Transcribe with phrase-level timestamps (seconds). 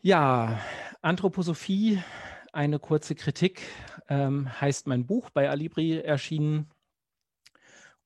[0.00, 0.60] Ja,
[1.02, 2.00] Anthroposophie,
[2.52, 3.62] eine kurze Kritik,
[4.08, 6.70] ähm, heißt mein Buch bei Alibri erschienen.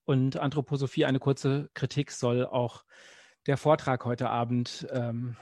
[0.05, 2.85] Und Anthroposophie, eine kurze Kritik soll auch
[3.47, 5.37] der Vortrag heute Abend ähm,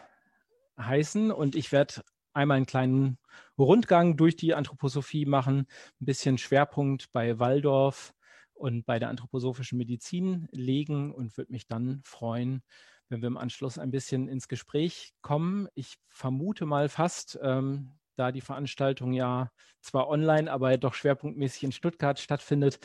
[0.77, 1.31] heißen.
[1.31, 2.03] Und ich werde
[2.33, 3.19] einmal einen kleinen
[3.57, 5.69] Rundgang durch die Anthroposophie machen,
[6.01, 8.13] ein bisschen Schwerpunkt bei Waldorf
[8.55, 12.65] und bei der anthroposophischen Medizin legen und würde mich dann freuen,
[13.11, 15.69] wenn wir im Anschluss ein bisschen ins Gespräch kommen.
[15.75, 19.51] Ich vermute mal fast, ähm, da die Veranstaltung ja
[19.81, 22.79] zwar online, aber doch schwerpunktmäßig in Stuttgart stattfindet,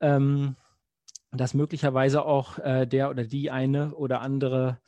[0.00, 0.56] ähm,
[1.30, 4.80] dass möglicherweise auch äh, der oder die eine oder andere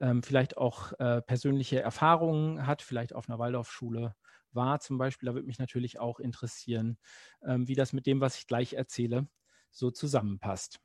[0.00, 4.14] ähm, vielleicht auch äh, persönliche Erfahrungen hat, vielleicht auf einer Waldorfschule
[4.52, 5.26] war zum Beispiel.
[5.26, 6.98] Da würde mich natürlich auch interessieren,
[7.44, 9.28] ähm, wie das mit dem, was ich gleich erzähle,
[9.70, 10.80] so zusammenpasst.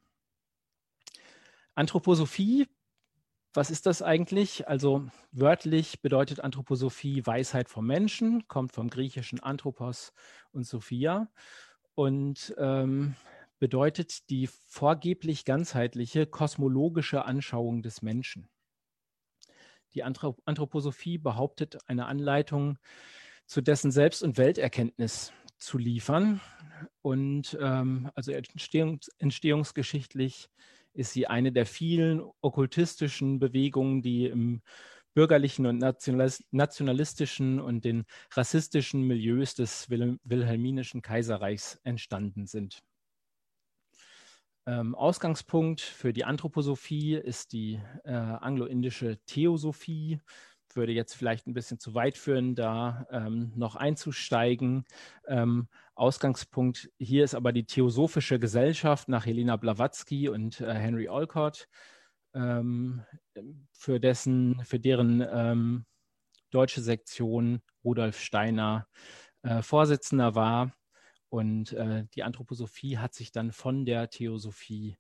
[1.76, 2.67] Anthroposophie,
[3.55, 4.68] was ist das eigentlich?
[4.68, 10.14] Also wörtlich bedeutet Anthroposophie Weisheit vom Menschen, kommt vom griechischen Anthropos
[10.52, 11.30] und Sophia
[11.94, 13.16] und ähm,
[13.59, 18.50] bedeutet die vorgeblich ganzheitliche kosmologische Anschauung des Menschen.
[19.94, 22.78] Die Anthroposophie behauptet, eine Anleitung
[23.45, 26.42] zu dessen Selbst- und Welterkenntnis zu liefern.
[27.02, 30.50] Und ähm, also entstehungs entstehungsgeschichtlich
[30.96, 34.62] ist sie eine der vielen okkultistischen Bewegungen, die im
[35.14, 35.78] bürgerlichen und
[36.52, 42.84] nationalistischen und den rassistischen Milieus des Wilhelminischen Kaiserreichs entstanden sind.
[44.68, 50.20] Ähm, Ausgangspunkt für die Anthroposophie ist die äh, anglo-indische Theosophie.
[50.73, 54.86] Würde jetzt vielleicht ein bisschen zu weit führen, da ähm, noch einzusteigen.
[55.28, 61.68] Ähm, Ausgangspunkt hier ist aber die Theosophische Gesellschaft nach Helena Blavatsky und äh, Henry Olcott,
[62.34, 63.04] ähm,
[63.72, 65.86] für, dessen, für deren ähm,
[66.52, 68.88] deutsche Sektion Rudolf Steiner
[69.44, 70.73] äh, Vorsitzender war.
[71.30, 74.98] Und äh, die Anthroposophie hat sich dann von der Theosophie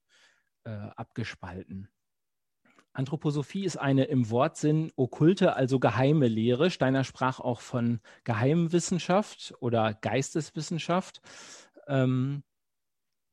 [0.63, 1.89] äh, abgespalten.
[2.95, 6.71] Anthroposophie ist eine im Wortsinn okkulte, also geheime Lehre.
[6.71, 11.21] Steiner sprach auch von Geheimwissenschaft oder Geisteswissenschaft.
[11.87, 12.43] Ähm,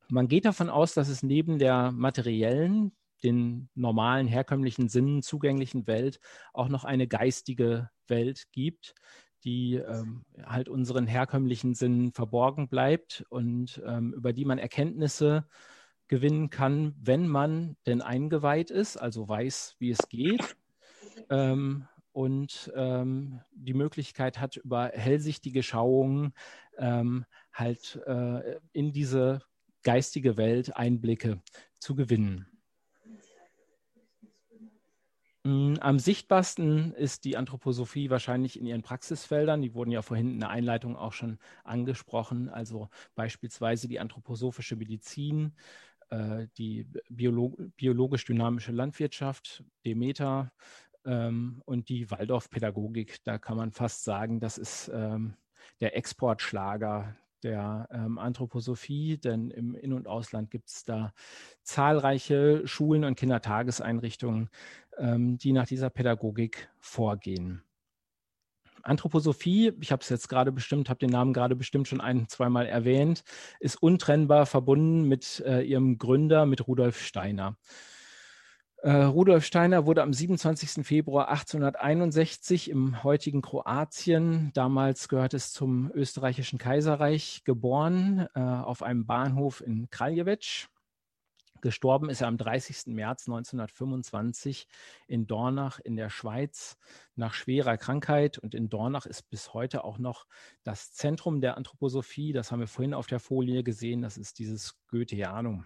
[0.09, 2.91] man geht davon aus, dass es neben der materiellen,
[3.23, 6.19] den normalen, herkömmlichen Sinnen zugänglichen Welt
[6.51, 8.93] auch noch eine geistige Welt gibt,
[9.45, 15.47] die ähm, halt unseren herkömmlichen Sinnen verborgen bleibt und ähm, über die man Erkenntnisse
[16.07, 20.55] gewinnen kann, wenn man denn eingeweiht ist, also weiß, wie es geht
[21.29, 26.33] ähm, und ähm, die Möglichkeit hat, über hellsichtige Schauungen
[26.77, 29.41] ähm, halt äh, in diese
[29.83, 31.41] geistige Welt Einblicke
[31.79, 32.47] zu gewinnen.
[35.45, 39.61] Mm, am sichtbarsten ist die Anthroposophie wahrscheinlich in ihren Praxisfeldern.
[39.61, 42.47] Die wurden ja vorhin in der Einleitung auch schon angesprochen.
[42.47, 45.53] Also beispielsweise die anthroposophische Medizin,
[46.57, 50.51] die Biolo biologisch-dynamische Landwirtschaft, Demeter
[51.05, 53.23] ähm, und die Waldorfpädagogik.
[53.23, 55.35] Da kann man fast sagen, das ist ähm,
[55.79, 61.13] der Exportschlager der ähm, Anthroposophie, denn im In- und Ausland gibt es da
[61.63, 64.49] zahlreiche Schulen und Kindertageseinrichtungen,
[64.97, 67.63] ähm, die nach dieser Pädagogik vorgehen.
[68.83, 72.65] Anthroposophie, ich habe es jetzt gerade bestimmt, habe den Namen gerade bestimmt schon ein, zweimal
[72.65, 73.23] erwähnt,
[73.59, 77.57] ist untrennbar verbunden mit äh, ihrem Gründer, mit Rudolf Steiner.
[78.83, 80.85] Äh, Rudolf Steiner wurde am 27.
[80.85, 89.05] Februar 1861 im heutigen Kroatien, damals gehört es zum österreichischen Kaiserreich, geboren, äh, auf einem
[89.05, 90.67] Bahnhof in Kraljevic.
[91.63, 92.87] Gestorben ist er am 30.
[92.87, 94.67] März 1925
[95.07, 96.77] in Dornach in der Schweiz
[97.15, 98.37] nach schwerer Krankheit.
[98.37, 100.27] Und in Dornach ist bis heute auch noch
[100.63, 102.33] das Zentrum der Anthroposophie.
[102.33, 104.01] Das haben wir vorhin auf der Folie gesehen.
[104.01, 105.65] Das ist dieses Goetheanum.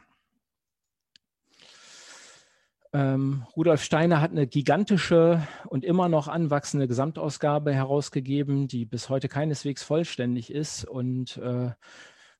[2.93, 9.29] Ähm, Rudolf Steiner hat eine gigantische und immer noch anwachsende Gesamtausgabe herausgegeben, die bis heute
[9.29, 11.71] keineswegs vollständig ist und äh,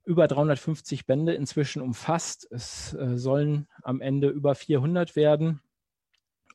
[0.08, 2.48] über 350 Bände inzwischen umfasst.
[2.50, 5.60] Es äh, sollen am Ende über 400 werden.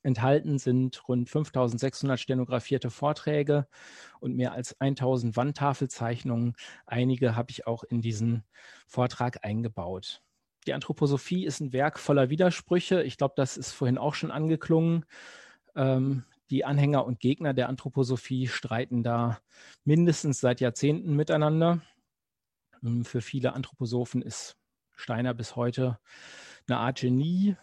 [0.02, 3.68] Enthalten sind rund 5600 stenografierte Vorträge
[4.20, 6.54] und mehr als 1000 Wandtafelzeichnungen.
[6.86, 8.42] Einige habe ich auch in diesen
[8.86, 10.22] Vortrag eingebaut.
[10.66, 13.02] Die Anthroposophie ist ein Werk voller Widersprüche.
[13.02, 15.04] Ich glaube, das ist vorhin auch schon angeklungen.
[15.76, 19.40] Ähm, die Anhänger und Gegner der Anthroposophie streiten da
[19.84, 21.82] mindestens seit Jahrzehnten miteinander.
[22.82, 24.56] Ähm, für viele Anthroposophen ist
[24.94, 25.98] Steiner bis heute
[26.68, 27.56] eine Art Genie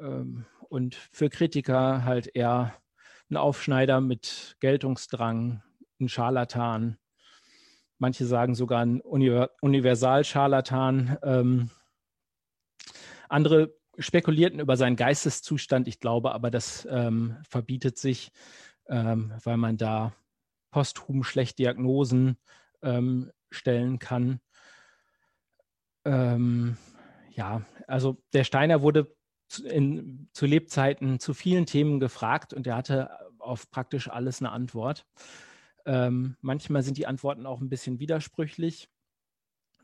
[0.00, 2.74] ähm, und für Kritiker halt eher
[3.30, 5.62] ein Aufschneider mit Geltungsdrang,
[6.00, 6.98] ein Scharlatan.
[7.98, 11.18] Manche sagen sogar ein Universal-Scharlatan.
[11.22, 11.70] Ähm,
[13.28, 15.88] andere spekulierten über seinen Geisteszustand.
[15.88, 16.88] Ich glaube aber, das
[17.48, 18.32] verbietet sich,
[18.86, 20.14] weil man da
[20.70, 22.38] posthum schlecht Diagnosen
[23.50, 24.40] stellen kann.
[26.04, 26.76] Ähm,
[27.30, 29.14] ja, also der Steiner wurde
[29.64, 35.06] in, zu Lebzeiten zu vielen Themen gefragt und er hatte auf praktisch alles eine Antwort.
[35.84, 38.88] Ähm, manchmal sind die Antworten auch ein bisschen widersprüchlich.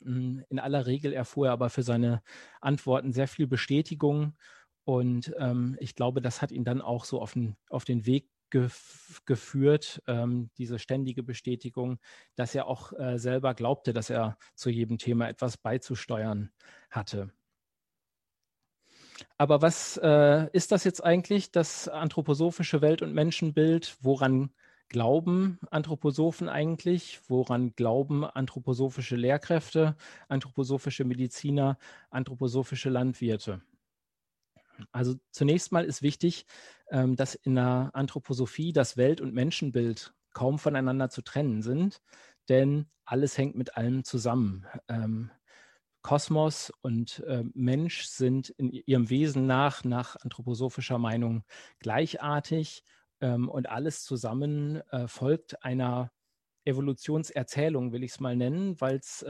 [0.02, 2.22] Hm, in aller Regel erfuhr er aber für seine
[2.60, 4.34] Antworten sehr viel Bestätigung
[4.84, 8.30] und ähm, ich glaube, das hat ihn dann auch so auf den, auf den Weg
[8.50, 11.98] gef geführt, ähm, diese ständige Bestätigung,
[12.34, 16.50] dass er auch äh, selber glaubte, dass er zu jedem Thema etwas beizusteuern
[16.90, 17.30] hatte.
[19.36, 23.96] Aber was äh, ist das jetzt eigentlich, das anthroposophische Welt- und Menschenbild?
[24.00, 24.50] Woran
[24.88, 27.20] glauben Anthroposophen eigentlich?
[27.28, 29.96] Woran glauben anthroposophische Lehrkräfte,
[30.28, 31.78] anthroposophische Mediziner,
[32.10, 33.60] anthroposophische Landwirte?
[34.92, 36.46] Also zunächst mal ist wichtig,
[36.90, 42.00] ähm, dass in der Anthroposophie das Welt- und Menschenbild kaum voneinander zu trennen sind,
[42.48, 44.66] denn alles hängt mit allem zusammen.
[44.88, 45.30] Ähm,
[46.02, 51.44] Kosmos und äh, Mensch sind in ihrem Wesen nach, nach anthroposophischer Meinung
[51.80, 52.84] gleichartig
[53.20, 56.10] ähm, und alles zusammen äh, folgt einer
[56.64, 59.24] Evolutionserzählung, will ich es mal nennen, weil es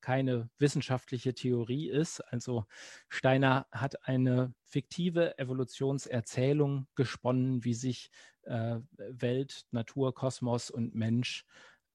[0.00, 2.20] keine wissenschaftliche Theorie ist.
[2.20, 2.64] Also
[3.08, 8.10] Steiner hat eine fiktive Evolutionserzählung gesponnen, wie sich
[8.42, 11.44] äh, Welt, Natur, Kosmos und Mensch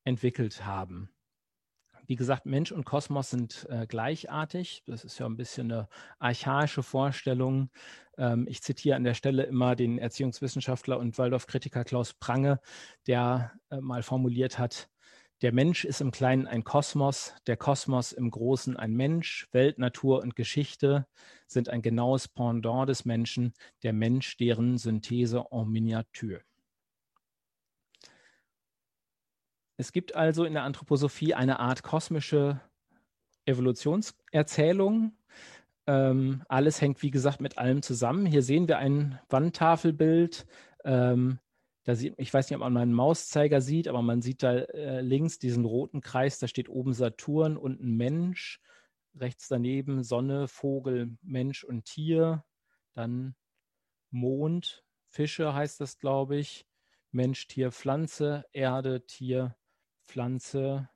[0.03, 1.09] entwickelt haben.
[2.05, 4.83] Wie gesagt, Mensch und Kosmos sind äh, gleichartig.
[4.85, 5.87] Das ist ja ein bisschen eine
[6.19, 7.69] archaische Vorstellung.
[8.17, 12.59] Ähm, ich zitiere an der Stelle immer den Erziehungswissenschaftler und Waldorf-Kritiker Klaus Prange,
[13.07, 14.89] der äh, mal formuliert hat,
[15.43, 19.49] der Mensch ist im Kleinen ein Kosmos, der Kosmos im Großen ein Mensch.
[19.51, 21.05] Welt, Natur und Geschichte
[21.47, 23.53] sind ein genaues Pendant des Menschen,
[23.83, 26.39] der Mensch deren Synthese en Miniatur.
[29.75, 32.61] Es gibt also in der Anthroposophie eine Art kosmische
[33.45, 35.17] Evolutionserzählung.
[35.87, 38.25] Ähm, alles hängt, wie gesagt, mit allem zusammen.
[38.25, 40.45] Hier sehen wir ein Wandtafelbild.
[40.85, 41.39] Ähm,
[41.83, 45.01] da sieht, ich weiß nicht, ob man meinen Mauszeiger sieht, aber man sieht da äh,
[45.01, 46.39] links diesen roten Kreis.
[46.39, 48.61] Da steht oben Saturn und ein Mensch.
[49.15, 52.45] Rechts daneben Sonne, Vogel, Mensch und Tier.
[52.93, 53.35] Dann
[54.11, 56.65] Mond, Fische heißt das, glaube ich.
[57.11, 59.55] Mensch, Tier, Pflanze, Erde, Tier,
[60.03, 60.89] Pflanze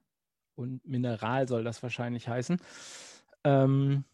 [0.56, 2.60] und Mineral soll das wahrscheinlich heißen.
[3.44, 4.06] Ähm,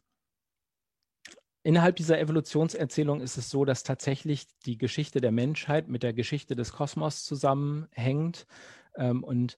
[1.63, 6.55] innerhalb dieser Evolutionserzählung ist es so, dass tatsächlich die Geschichte der Menschheit mit der Geschichte
[6.55, 8.45] des Kosmos zusammenhängt.
[8.95, 9.57] Ähm, und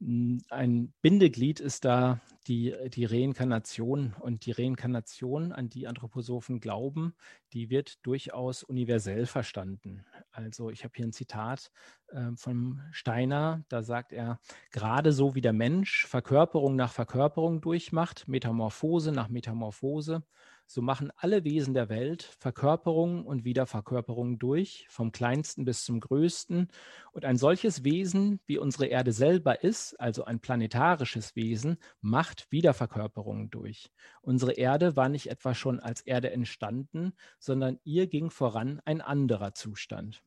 [0.00, 4.14] ein Bindeglied ist da die, die Reinkarnation.
[4.20, 7.14] Und die Reinkarnation, an die Anthroposophen glauben,
[7.52, 10.04] die wird durchaus universell verstanden.
[10.30, 11.72] Also ich habe hier ein Zitat
[12.08, 14.38] äh, von Steiner, da sagt er,
[14.70, 20.22] gerade so wie der Mensch Verkörperung nach Verkörperung durchmacht, Metamorphose nach Metamorphose,
[20.70, 26.68] so machen alle Wesen der Welt Verkörperungen und Wiederverkörperungen durch, vom kleinsten bis zum größten.
[27.12, 33.48] Und ein solches Wesen, wie unsere Erde selber ist, also ein planetarisches Wesen, macht Wiederverkörperungen
[33.48, 33.90] durch.
[34.20, 39.54] Unsere Erde war nicht etwa schon als Erde entstanden, sondern ihr ging voran ein anderer
[39.54, 40.22] Zustand.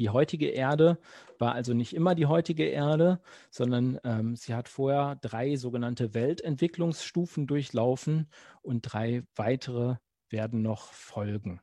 [0.00, 0.98] Die heutige Erde
[1.38, 7.46] war also nicht immer die heutige Erde, sondern ähm, sie hat vorher drei sogenannte Weltentwicklungsstufen
[7.46, 8.30] durchlaufen
[8.62, 9.96] und drei weitere
[10.30, 11.60] werden noch folgen.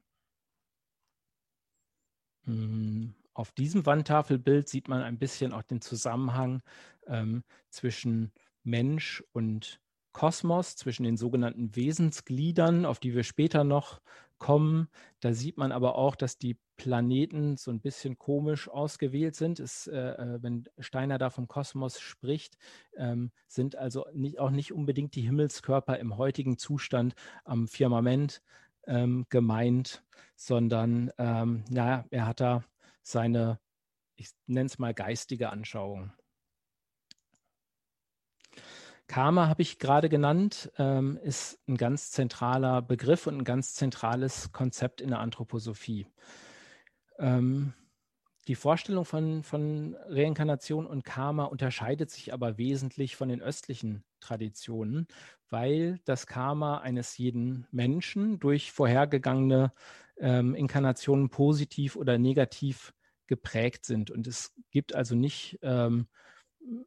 [2.43, 6.61] Hm, auf diesem Wandtafelbild sieht man ein bisschen auch den Zusammenhang
[7.07, 9.81] ähm, zwischen Mensch und
[10.13, 13.99] Kosmos, zwischen den sogenannten Wesensgliedern, auf die wir später noch
[14.37, 14.87] kommen.
[15.19, 19.59] Da sieht man aber auch, dass die Planeten so ein bisschen komisch ausgewählt sind.
[19.59, 22.57] Es, äh, äh, wenn Steiner da vom Kosmos spricht,
[22.95, 28.41] ähm, sind also nicht, auch nicht unbedingt die Himmelskörper im heutigen Zustand am Firmament
[28.85, 30.03] ähm, gemeint,
[30.35, 32.63] sondern ähm, ja, er hat da
[33.01, 33.59] seine,
[34.15, 36.11] ich nenne es mal geistige Anschauung.
[39.07, 44.51] Karma habe ich gerade genannt, ähm, ist ein ganz zentraler Begriff und ein ganz zentrales
[44.51, 46.07] Konzept in der Anthroposophie.
[47.17, 47.73] Ähm,
[48.47, 55.07] die Vorstellung von, von Reinkarnation und Karma unterscheidet sich aber wesentlich von den östlichen Traditionen,
[55.49, 59.73] weil das Karma eines jeden Menschen durch vorhergegangene
[60.17, 62.93] ähm, Inkarnationen positiv oder negativ
[63.27, 64.11] geprägt sind.
[64.11, 66.07] Und es gibt also nicht, ähm,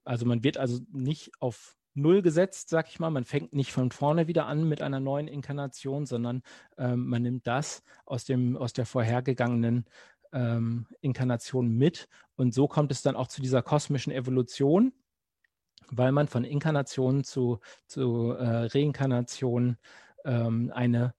[0.05, 3.11] also man wird also nicht auf Null gesetzt, sag ich mal.
[3.11, 6.43] Man fängt nicht von vorne wieder an mit einer neuen Inkarnation, sondern
[6.79, 9.87] ähm, man nimmt das aus, dem, aus der vorhergegangenen
[10.33, 12.09] ähm, Inkarnation mit.
[12.37, 14.93] Und so kommt es dann auch zu dieser kosmischen Evolution,
[15.91, 19.77] weil man von Inkarnation zu, zu äh, Reinkarnation
[20.25, 21.15] ähm, eine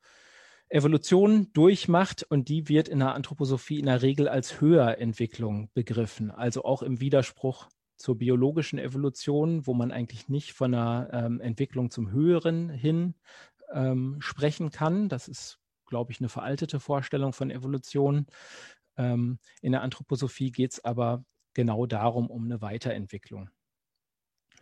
[0.69, 6.63] Evolution durchmacht und die wird in der Anthroposophie in der Regel als Höherentwicklung begriffen, also
[6.63, 7.67] auch im Widerspruch
[8.01, 13.15] zur biologischen Evolution, wo man eigentlich nicht von einer ähm, Entwicklung zum Höheren hin
[13.73, 15.09] ähm, sprechen kann.
[15.09, 18.27] Das ist, glaube ich, eine veraltete Vorstellung von Evolution.
[18.97, 23.49] Ähm, in der Anthroposophie geht es aber genau darum, um eine Weiterentwicklung.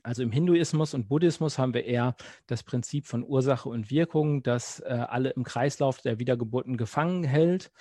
[0.03, 2.15] Also im Hinduismus und Buddhismus haben wir eher
[2.48, 7.72] das Prinzip von Ursache und Wirkung, das äh, alle im Kreislauf der Wiedergeburten gefangen hält.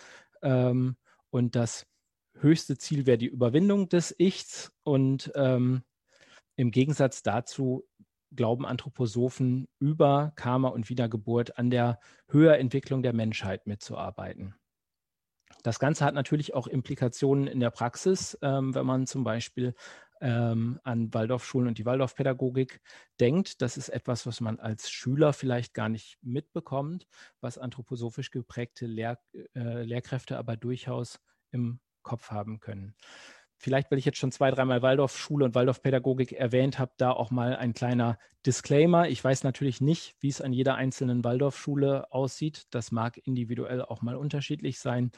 [0.43, 0.97] Ähm,
[1.31, 1.87] und das
[2.41, 4.73] höchste Ziel wäre die Überwindung des Ichs.
[4.83, 5.83] Und ähm,
[6.57, 7.85] im Gegensatz dazu
[8.35, 14.55] glauben Anthroposophen über Karma und Wiedergeburt an der Höherentwicklung der Menschheit mitzuarbeiten.
[15.63, 19.75] Das Ganze hat natürlich auch Implikationen in der Praxis, ähm, wenn man zum Beispiel
[20.21, 22.81] ähm, an Waldorfschulen und die Waldorfpädagogik
[23.21, 23.63] denkt.
[23.63, 27.07] Das ist etwas, was man als Schüler vielleicht gar nicht mitbekommt,
[27.41, 29.19] was anthroposophisch geprägte Lehr
[29.55, 31.19] äh, Lehrkräfte aber durchaus
[31.51, 32.95] im Kopf haben können.
[33.61, 37.57] Vielleicht, weil ich jetzt schon zwei, dreimal Waldorfschule und Waldorfpädagogik erwähnt habe, da auch mal
[37.57, 39.09] ein kleiner Disclaimer.
[39.09, 42.67] Ich weiß natürlich nicht, wie es an jeder einzelnen Waldorfschule aussieht.
[42.71, 45.11] Das mag individuell auch mal unterschiedlich sein.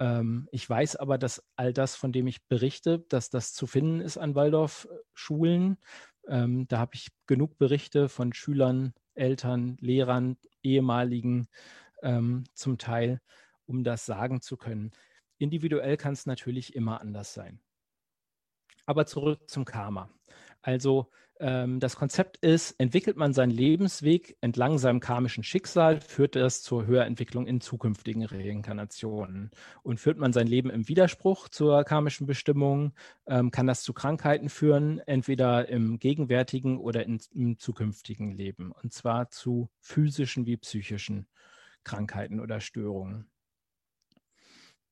[0.00, 4.00] Ähm, ich weiß aber, dass all das, von dem ich berichte, dass das zu finden
[4.00, 5.78] ist an Waldorfschulen.
[6.26, 11.46] Ähm, da habe ich genug Berichte von Schülern, Eltern, Lehrern, ehemaligen
[12.02, 13.20] ähm, zum Teil,
[13.66, 14.90] um das sagen zu können.
[15.38, 17.60] Individuell kann es natürlich immer anders sein.
[18.86, 20.10] Aber zurück zum Karma.
[20.62, 26.62] Also ähm, das Konzept ist, entwickelt man seinen Lebensweg entlang seinem karmischen Schicksal, führt das
[26.62, 29.50] zur Höherentwicklung in zukünftigen Reinkarnationen.
[29.82, 32.92] Und führt man sein Leben im Widerspruch zur karmischen Bestimmung,
[33.26, 38.72] ähm, kann das zu Krankheiten führen, entweder im gegenwärtigen oder in, im zukünftigen Leben.
[38.72, 41.28] Und zwar zu physischen wie psychischen
[41.84, 43.30] Krankheiten oder Störungen.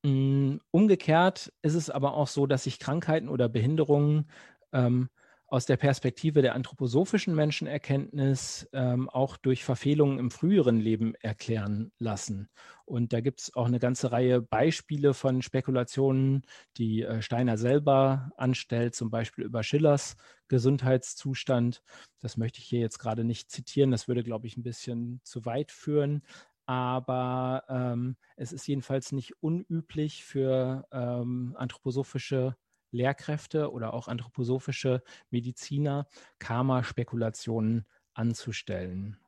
[0.07, 4.31] Mm, umgekehrt ist es aber auch so, dass sich Krankheiten oder Behinderungen
[4.73, 5.09] ähm,
[5.49, 12.49] aus der Perspektive der anthroposophischen Menschenerkenntnis ähm, auch durch Verfehlungen im früheren Leben erklären lassen.
[12.85, 16.43] Und da gibt es auch eine ganze Reihe Beispiele von Spekulationen,
[16.77, 21.83] die äh, Steiner selber anstellt, zum Beispiel über Schillers Gesundheitszustand.
[22.21, 25.45] Das möchte ich hier jetzt gerade nicht zitieren, das würde, glaube ich, ein bisschen zu
[25.47, 26.23] weit führen.
[26.67, 32.57] Aber ähm, es ist jedenfalls nicht unüblich für ähm, anthroposophische
[32.91, 36.07] Lehrkräfte oder auch anthroposophische Mediziner
[36.39, 39.19] Karma-Spekulationen anzustellen.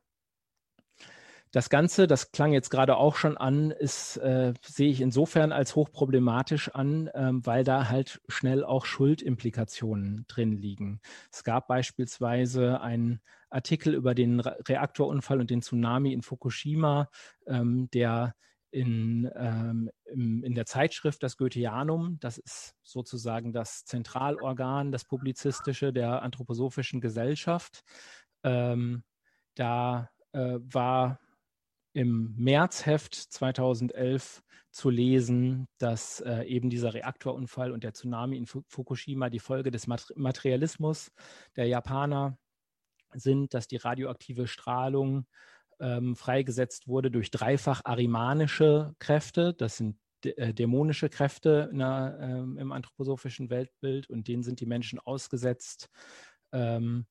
[1.51, 5.75] Das Ganze, das klang jetzt gerade auch schon an, ist, äh, sehe ich insofern als
[5.75, 11.01] hochproblematisch an, ähm, weil da halt schnell auch Schuldimplikationen drin liegen.
[11.31, 17.09] Es gab beispielsweise einen Artikel über den Reaktorunfall und den Tsunami in Fukushima,
[17.47, 18.35] ähm, der
[18.71, 26.21] in, ähm, in der Zeitschrift das Goetheanum, das ist sozusagen das Zentralorgan, das publizistische der
[26.21, 27.83] anthroposophischen Gesellschaft.
[28.43, 29.03] Ähm,
[29.55, 31.19] da äh, war
[31.93, 34.41] im Märzheft 2011
[34.71, 39.87] zu lesen, dass äh, eben dieser Reaktorunfall und der Tsunami in Fukushima die Folge des
[39.87, 41.11] Materialismus
[41.55, 42.37] der Japaner
[43.13, 45.25] sind, dass die radioaktive Strahlung
[45.79, 49.53] ähm, freigesetzt wurde durch dreifach arimanische Kräfte.
[49.53, 54.99] Das sind äh, dämonische Kräfte der, ähm, im anthroposophischen Weltbild und denen sind die Menschen
[54.99, 55.89] ausgesetzt.
[56.51, 57.05] Ähm,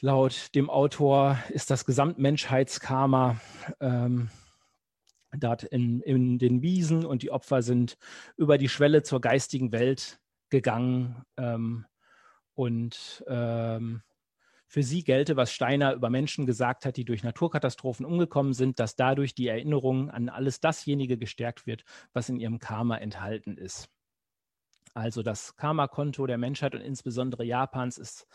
[0.00, 3.40] laut dem Autor ist das Gesamtmenschheitskarma
[3.80, 4.30] ähm,
[5.36, 7.98] dort in, in, den Wiesen und die Opfer sind
[8.36, 11.86] über die Schwelle zur geistigen Welt gegangen ähm,
[12.54, 14.02] und ähm,
[14.68, 18.96] für sie gelte, was Steiner über Menschen gesagt hat, die durch Naturkatastrophen umgekommen sind, dass
[18.96, 23.88] dadurch die Erinnerung an alles dasjenige gestärkt wird, was in ihrem Karma enthalten ist.
[24.92, 28.26] Also das Karma-Konto der Menschheit und insbesondere Japans ist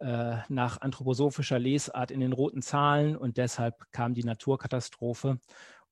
[0.00, 5.38] äh, nach anthroposophischer Lesart in den roten Zahlen und deshalb kam die Naturkatastrophe.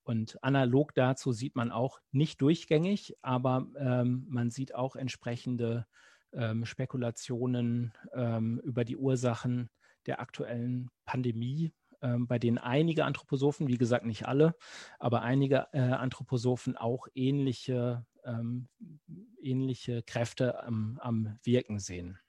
[0.03, 5.87] Und analog dazu sieht man auch nicht durchgängig, aber ähm, man sieht auch entsprechende
[6.31, 9.69] ähm, Spekulationen ähm, über die Ursachen
[10.05, 14.55] der aktuellen Pandemie, ähm, bei denen einige Anthroposophen, wie gesagt nicht alle,
[14.99, 18.67] aber einige äh, Anthroposophen auch ähnliche ähm,
[19.41, 22.19] ähnliche Kräfte am, am Wirken sehen.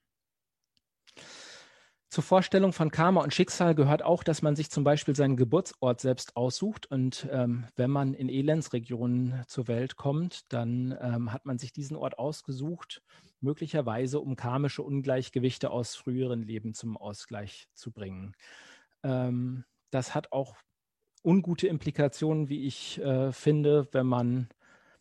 [2.09, 6.01] Zur Vorstellung von Karma und Schicksal gehört auch, dass man sich zum Beispiel seinen Geburtsort
[6.01, 6.87] selbst aussucht.
[6.87, 11.97] Und ähm, wenn man in Elendsregionen zur Welt kommt, dann ähm, hat man sich diesen
[11.97, 13.03] Ort ausgesucht,
[13.41, 18.35] möglicherweise um karmische Ungleichgewichte aus früheren Leben zum Ausgleich zu bringen.
[19.03, 20.55] Ähm, das hat auch
[21.25, 24.49] ungute Implikationen, wie ich äh, finde, wenn man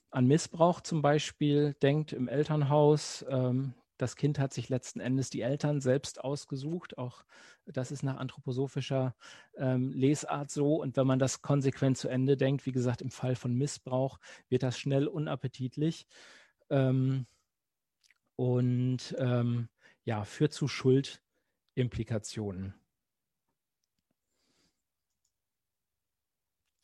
[0.10, 3.24] an Missbrauch zum Beispiel denkt im Elternhaus.
[3.30, 6.98] Ähm, das Kind hat sich letzten Endes die Eltern selbst ausgesucht.
[6.98, 7.24] Auch
[7.66, 9.16] das ist nach anthroposophischer
[9.58, 10.82] ähm, Lesart so.
[10.82, 14.64] Und wenn man das konsequent zu Ende denkt, wie gesagt, im Fall von Missbrauch wird
[14.64, 16.08] das schnell unappetitlich
[16.70, 17.26] ähm,
[18.36, 19.70] und ähm,
[20.04, 22.76] ja, führt zu Schuldimplikationen.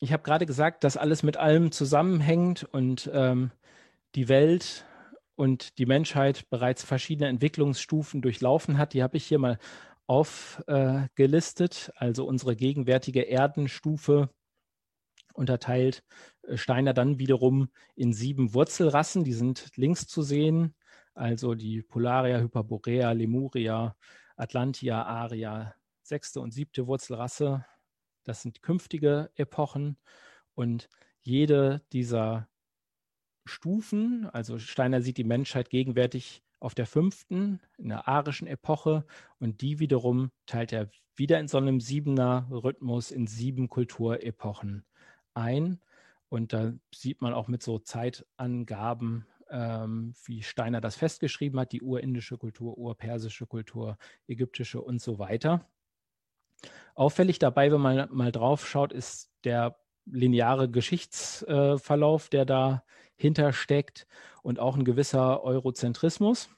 [0.00, 3.52] Ich habe gerade gesagt, dass alles mit allem zusammenhängt und ähm,
[4.16, 4.84] die Welt
[5.34, 8.92] und die Menschheit bereits verschiedene Entwicklungsstufen durchlaufen hat.
[8.92, 9.58] Die habe ich hier mal
[10.06, 11.92] aufgelistet.
[11.96, 14.30] Also unsere gegenwärtige Erdenstufe
[15.34, 16.04] unterteilt
[16.42, 19.24] äh, Steiner dann wiederum in sieben Wurzelrassen.
[19.24, 20.74] Die sind links zu sehen.
[21.14, 23.96] Also die Polaria, Hyperborea, Lemuria,
[24.36, 27.64] Atlantia, Aria, sechste und siebte Wurzelrasse.
[28.24, 29.98] Das sind künftige Epochen.
[30.54, 30.88] Und
[31.20, 32.48] jede dieser
[33.44, 34.28] Stufen.
[34.32, 39.04] Also Steiner sieht die Menschheit gegenwärtig auf der fünften, in der arischen Epoche
[39.40, 44.84] und die wiederum teilt er wieder in so einem siebener Rhythmus in sieben Kulturepochen
[45.34, 45.80] ein.
[46.28, 51.82] Und da sieht man auch mit so Zeitangaben, ähm, wie Steiner das festgeschrieben hat, die
[51.82, 55.68] urindische Kultur, urpersische Kultur, ägyptische und so weiter.
[56.94, 62.84] Auffällig dabei, wenn man mal drauf schaut, ist der lineare Geschichtsverlauf, der da
[63.16, 64.06] hintersteckt
[64.42, 66.48] und auch ein gewisser Eurozentrismus.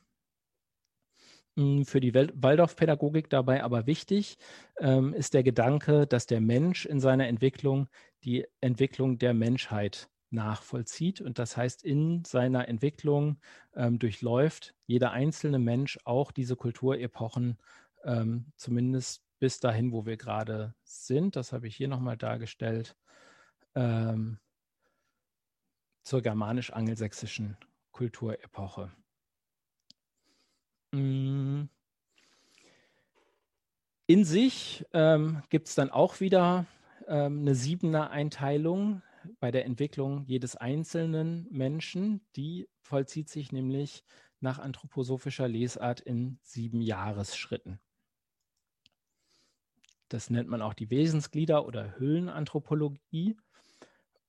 [1.56, 4.38] Hm, für die Waldorfpädagogik dabei aber wichtig
[4.78, 7.88] ähm, ist der Gedanke, dass der Mensch in seiner Entwicklung
[8.24, 11.20] die Entwicklung der Menschheit nachvollzieht.
[11.20, 13.38] Und das heißt, in seiner Entwicklung
[13.76, 17.58] ähm, durchläuft jeder einzelne Mensch auch diese Kulturepochen,
[18.04, 21.36] ähm, zumindest bis dahin, wo wir gerade sind.
[21.36, 22.96] Das habe ich hier nochmal dargestellt
[23.74, 24.38] ähm,
[26.02, 27.56] zur germanisch-angelsächsischen
[27.92, 28.92] Kulturepoche.
[30.92, 31.64] Mm.
[34.06, 36.66] In sich ähm, gibt es dann auch wieder
[37.08, 39.02] ähm, eine siebener Einteilung
[39.40, 42.20] bei der Entwicklung jedes einzelnen Menschen.
[42.36, 44.04] Die vollzieht sich nämlich
[44.40, 47.80] nach anthroposophischer Lesart in sieben Jahresschritten.
[50.08, 53.36] Das nennt man auch die Wesensglieder oder Hüllenanthropologie.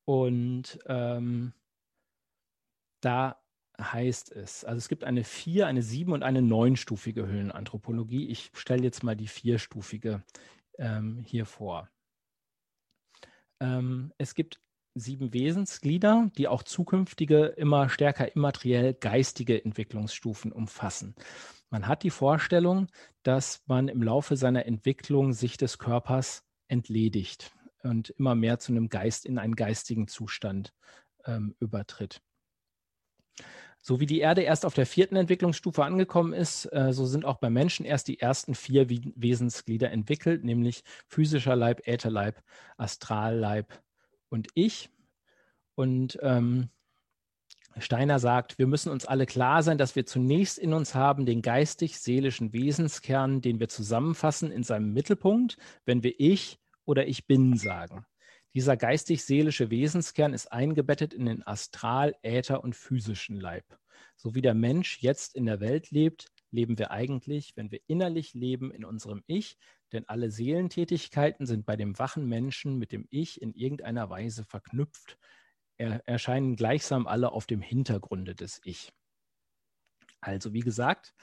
[0.06, 1.54] Und ähm,
[3.02, 3.42] da
[3.80, 8.28] heißt es, also es gibt eine vier, eine sieben und eine neunstufige Höhlenanthropologie.
[8.28, 10.24] Ich stelle jetzt mal die vierstufige
[10.78, 11.90] ähm, hier vor.
[13.60, 14.62] Ähm, es gibt
[14.94, 21.16] sieben Wesensglieder, die auch zukünftige, immer stärker immateriell geistige Entwicklungsstufen umfassen.
[21.70, 22.88] Man hat die Vorstellung,
[23.24, 27.55] dass man im Laufe seiner Entwicklung sich des Körpers entledigt
[27.86, 30.74] und immer mehr zu einem Geist in einen geistigen Zustand
[31.26, 32.22] ähm, übertritt.
[33.82, 37.38] So wie die Erde erst auf der vierten Entwicklungsstufe angekommen ist, äh, so sind auch
[37.38, 42.42] beim Menschen erst die ersten vier Wesensglieder entwickelt, nämlich physischer Leib, Ätherleib,
[42.78, 43.80] Astralleib
[44.30, 44.90] und Ich.
[45.76, 46.70] Und ähm,
[47.78, 51.44] Steiner sagt, wir müssen uns alle klar sein, dass wir zunächst in uns haben den
[51.44, 58.06] geistig-seelischen Wesenskern, den wir zusammenfassen in seinem Mittelpunkt, wenn wir Ich oder Ich bin sagen.
[58.54, 63.66] Dieser geistig-seelische Wesenskern ist eingebettet in den Astral-, Äther- und physischen Leib.
[64.16, 68.34] So wie der Mensch jetzt in der Welt lebt, leben wir eigentlich, wenn wir innerlich
[68.34, 69.58] leben, in unserem Ich,
[69.92, 75.18] denn alle Seelentätigkeiten sind bei dem wachen Menschen mit dem Ich in irgendeiner Weise verknüpft,
[75.78, 78.94] er, erscheinen gleichsam alle auf dem Hintergrunde des Ich.
[80.22, 81.14] Also wie gesagt,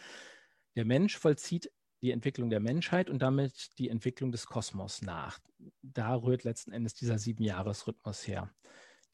[0.76, 1.70] der Mensch vollzieht
[2.02, 5.38] die Entwicklung der Menschheit und damit die Entwicklung des Kosmos nach.
[5.82, 8.52] Da rührt letzten Endes dieser Siebenjahresrhythmus her.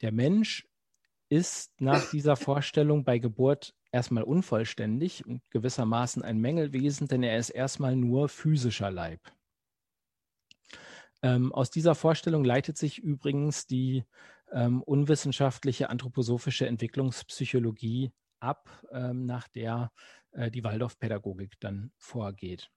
[0.01, 0.67] Der Mensch
[1.29, 7.51] ist nach dieser Vorstellung bei Geburt erstmal unvollständig und gewissermaßen ein Mängelwesen, denn er ist
[7.51, 9.21] erstmal nur physischer Leib.
[11.21, 14.05] Ähm, aus dieser Vorstellung leitet sich übrigens die
[14.51, 19.91] ähm, unwissenschaftliche anthroposophische Entwicklungspsychologie ab, ähm, nach der
[20.31, 22.71] äh, die Waldorfpädagogik dann vorgeht.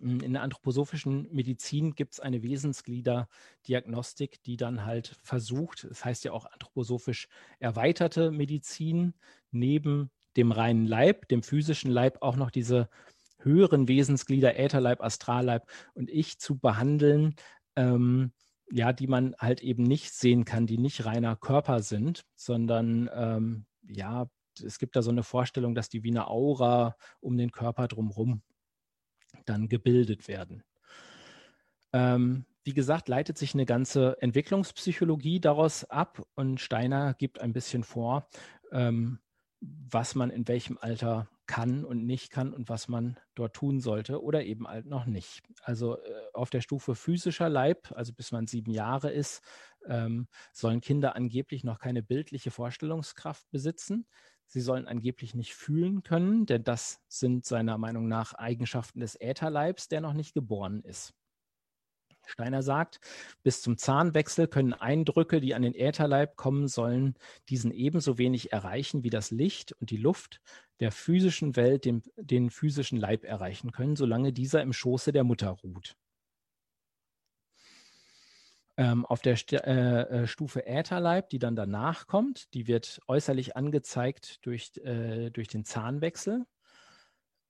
[0.00, 6.32] In der anthroposophischen Medizin gibt es eine Wesensgliederdiagnostik, die dann halt versucht, das heißt ja
[6.32, 7.28] auch anthroposophisch
[7.58, 9.14] erweiterte Medizin,
[9.50, 12.88] neben dem reinen Leib, dem physischen Leib, auch noch diese
[13.38, 17.34] höheren Wesensglieder, Ätherleib, Astralleib und Ich zu behandeln,
[17.76, 18.32] ähm,
[18.70, 23.66] ja, die man halt eben nicht sehen kann, die nicht reiner Körper sind, sondern ähm,
[23.86, 24.26] ja,
[24.62, 28.42] es gibt da so eine Vorstellung, dass die wie eine Aura um den Körper drumherum
[29.46, 30.62] dann gebildet werden.
[31.92, 37.84] Ähm, wie gesagt, leitet sich eine ganze Entwicklungspsychologie daraus ab und Steiner gibt ein bisschen
[37.84, 38.28] vor,
[38.72, 39.20] ähm,
[39.60, 44.22] was man in welchem Alter kann und nicht kann und was man dort tun sollte
[44.22, 45.42] oder eben halt noch nicht.
[45.62, 49.42] Also äh, auf der Stufe physischer Leib, also bis man sieben Jahre ist,
[49.86, 54.06] ähm, sollen Kinder angeblich noch keine bildliche Vorstellungskraft besitzen.
[54.46, 59.88] Sie sollen angeblich nicht fühlen können, denn das sind seiner Meinung nach Eigenschaften des Ätherleibs,
[59.88, 61.14] der noch nicht geboren ist.
[62.26, 63.00] Steiner sagt,
[63.42, 67.14] bis zum Zahnwechsel können Eindrücke, die an den Ätherleib kommen sollen,
[67.48, 70.40] diesen ebenso wenig erreichen wie das Licht und die Luft
[70.80, 75.50] der physischen Welt den, den physischen Leib erreichen können, solange dieser im Schoße der Mutter
[75.50, 75.96] ruht.
[78.76, 83.56] Ähm, auf der St äh, äh, Stufe Ätherleib, die dann danach kommt, die wird äußerlich
[83.56, 86.44] angezeigt durch, äh, durch den Zahnwechsel.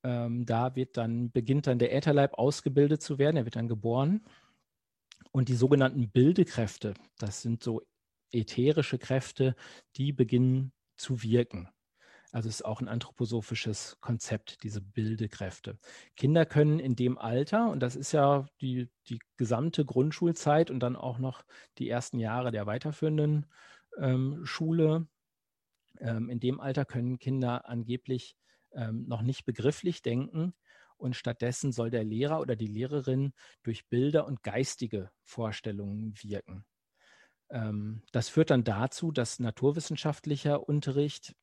[0.02, 4.26] Ähm, da wird dann, beginnt dann der Ätherleib ausgebildet zu werden, er wird dann geboren.
[5.32, 7.82] Und die sogenannten Bildekräfte, das sind so
[8.30, 9.56] ätherische Kräfte,
[9.96, 11.70] die beginnen zu wirken.
[12.34, 15.78] Also es ist auch ein anthroposophisches Konzept, diese Bildekräfte.
[16.16, 20.96] Kinder können in dem Alter, und das ist ja die, die gesamte Grundschulzeit und dann
[20.96, 21.44] auch noch
[21.78, 23.46] die ersten Jahre der weiterführenden
[23.98, 25.06] ähm, Schule,
[26.00, 28.36] ähm, in dem Alter können Kinder angeblich
[28.72, 30.54] ähm, noch nicht begrifflich denken,
[30.96, 36.64] und stattdessen soll der Lehrer oder die Lehrerin durch Bilder und geistige Vorstellungen wirken.
[37.50, 41.36] Ähm, das führt dann dazu, dass naturwissenschaftlicher Unterricht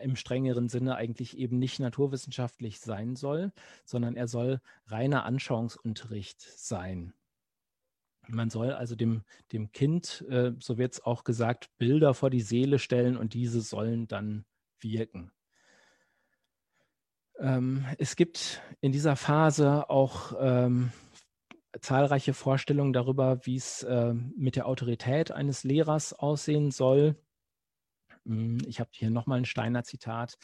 [0.00, 3.52] im strengeren Sinne eigentlich eben nicht naturwissenschaftlich sein soll,
[3.84, 7.12] sondern er soll reiner Anschauungsunterricht sein.
[8.28, 12.40] Man soll also dem, dem Kind, äh, so wird es auch gesagt, Bilder vor die
[12.40, 14.44] Seele stellen und diese sollen dann
[14.80, 15.32] wirken.
[17.38, 20.92] Ähm, es gibt in dieser Phase auch ähm,
[21.80, 27.16] zahlreiche Vorstellungen darüber, wie es äh, mit der Autorität eines Lehrers aussehen soll.
[28.26, 30.38] Hm, ich habe hier nochmal ein Steiner Zitat,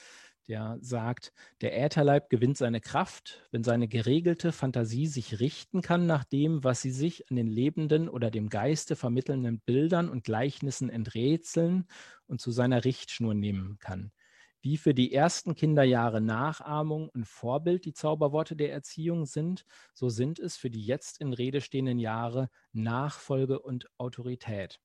[0.48, 6.24] der sagt, der Ätherleib gewinnt seine Kraft, wenn seine geregelte Fantasie sich richten kann nach
[6.24, 11.86] dem, was sie sich an den lebenden oder dem Geiste vermittelnden Bildern und Gleichnissen enträtseln
[12.26, 14.10] und zu seiner Richtschnur nehmen kann.
[14.62, 19.64] Wie für die ersten Kinderjahre Nachahmung und Vorbild die Zauberworte der Erziehung sind,
[19.94, 24.80] so sind es für die jetzt in Rede stehenden Jahre Nachfolge und Autorität.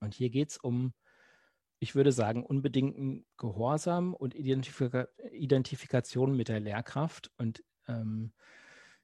[0.00, 0.92] Und hier geht es um,
[1.80, 7.32] ich würde sagen, unbedingten Gehorsam und Identifika Identifikation mit der Lehrkraft.
[7.38, 8.32] Und ähm,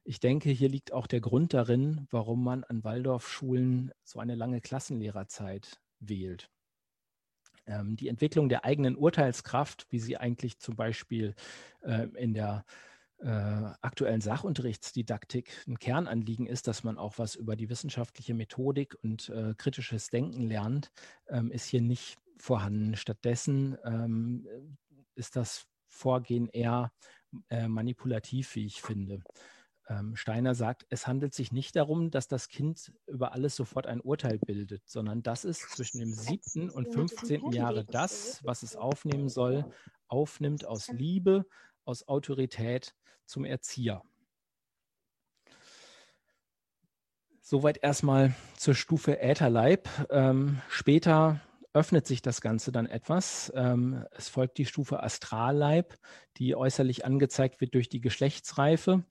[0.05, 4.61] ich denke, hier liegt auch der Grund darin, warum man an Waldorfschulen so eine lange
[4.61, 6.51] Klassenlehrerzeit wählt
[7.67, 11.35] ähm, die Entwicklung der eigenen Urteilskraft, wie sie eigentlich zum Beispiel
[11.83, 12.65] äh, in der
[13.19, 19.31] äh, aktuellen Sachunterrichtsdidaktik ein Kernanliegen ist, dass man auch was über die wissenschaftliche Methodik und
[19.31, 20.91] äh, kritisches Denken lernt,
[21.29, 22.97] ähm, ist hier nicht vorhanden.
[22.97, 24.47] Stattdessen ähm,
[25.15, 26.93] ist das Vorgehen eher
[27.49, 29.23] äh, manipulativ, wie ich finde.
[29.89, 34.01] Ähm, Steiner sagt, es handelt sich nicht darum, dass das Kind über alles sofort ein
[34.01, 37.53] Urteil bildet, sondern das ist zwischen dem siebten und 15.
[37.53, 39.65] Jahre das, was es aufnehmen soll,
[40.09, 41.47] aufnimmt aus Liebe,
[41.85, 42.95] aus Autorität
[43.27, 44.03] zum Erzieher.
[47.41, 49.89] Soweit erstmal zur Stufe Ätherleib.
[50.11, 51.41] Ähm, später
[51.77, 53.53] öffnet sich das Ganze dann etwas.
[53.55, 55.95] Ähm, es folgt die Stufe Astralleib,
[56.39, 59.05] die äußerlich angezeigt wird durch die Geschlechtsreife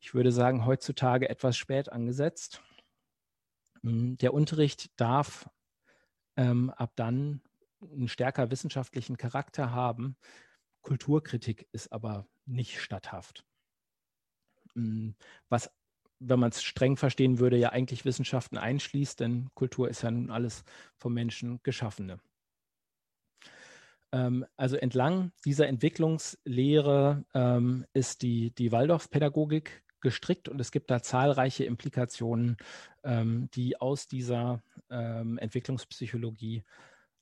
[0.00, 2.62] ich würde sagen, heutzutage etwas spät angesetzt.
[3.82, 5.48] Hm, der Unterricht darf
[6.36, 7.42] ähm, ab dann
[7.80, 10.16] einen stärker wissenschaftlichen Charakter haben.
[10.82, 13.44] Kulturkritik ist aber nicht statthaft.
[14.74, 15.16] Hm,
[15.48, 15.70] was,
[16.20, 20.30] wenn man es streng verstehen würde, ja eigentlich Wissenschaften einschließt, denn Kultur ist ja nun
[20.30, 20.64] alles
[20.96, 22.18] vom Menschen Geschaffene.
[24.12, 31.02] Ähm, also entlang dieser Entwicklungslehre ähm, ist die, die Waldorfpädagogik gestrickt und es gibt da
[31.02, 32.56] zahlreiche Implikationen,
[33.04, 36.64] ähm, die aus dieser ähm, Entwicklungspsychologie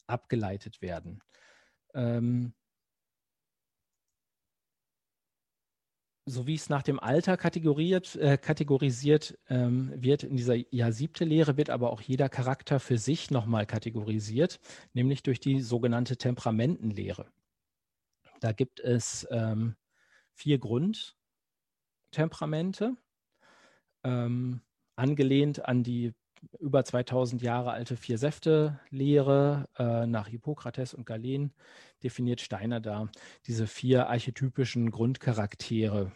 [0.07, 1.21] abgeleitet werden.
[1.95, 2.55] Ähm,
[6.27, 11.25] so wie es nach dem Alter kategoriert, äh, kategorisiert ähm, wird in dieser ja siebte
[11.25, 14.59] Lehre, wird aber auch jeder Charakter für sich nochmal kategorisiert,
[14.93, 17.31] nämlich durch die sogenannte Temperamentenlehre.
[18.41, 19.77] Da gibt es ähm,
[20.35, 22.97] vier Grundtemperamente,
[24.03, 24.63] ähm,
[24.97, 26.13] angelehnt an die
[26.61, 31.53] über 2000 Jahre alte Vier-Säfte-Lehre äh, nach Hippokrates und Galen
[32.03, 33.09] definiert Steiner da
[33.47, 36.13] diese vier archetypischen Grundcharaktere,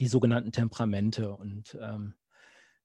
[0.00, 2.14] die sogenannten Temperamente und ähm,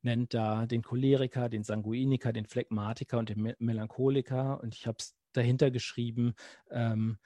[0.01, 4.59] nennt da den Choleriker, den Sanguiniker, den Phlegmatiker und den Melancholiker.
[4.61, 6.33] Und ich habe es dahinter geschrieben,
[6.71, 7.17] ähm,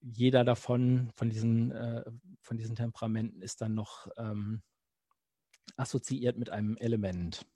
[0.00, 2.04] jeder davon, von diesen, äh,
[2.42, 4.62] von diesen Temperamenten, ist dann noch ähm,
[5.76, 7.46] assoziiert mit einem Element.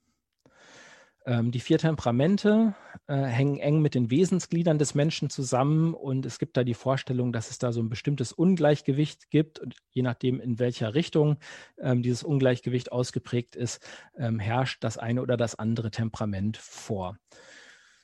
[1.26, 2.74] Ähm, die vier Temperamente
[3.06, 7.32] äh, hängen eng mit den Wesensgliedern des Menschen zusammen und es gibt da die Vorstellung,
[7.32, 11.36] dass es da so ein bestimmtes Ungleichgewicht gibt und je nachdem, in welcher Richtung
[11.78, 17.18] ähm, dieses Ungleichgewicht ausgeprägt ist, ähm, herrscht das eine oder das andere Temperament vor.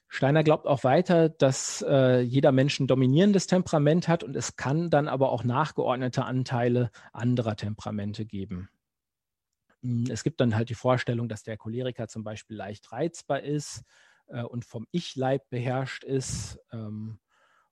[0.08, 4.90] Steiner glaubt auch weiter, dass äh, jeder Mensch ein dominierendes Temperament hat und es kann
[4.90, 8.68] dann aber auch nachgeordnete Anteile anderer Temperamente geben.
[9.86, 13.84] Hm, es gibt dann halt die Vorstellung, dass der Choleriker zum Beispiel leicht reizbar ist
[14.26, 17.20] äh, und vom Ich-Leib beherrscht ist ähm,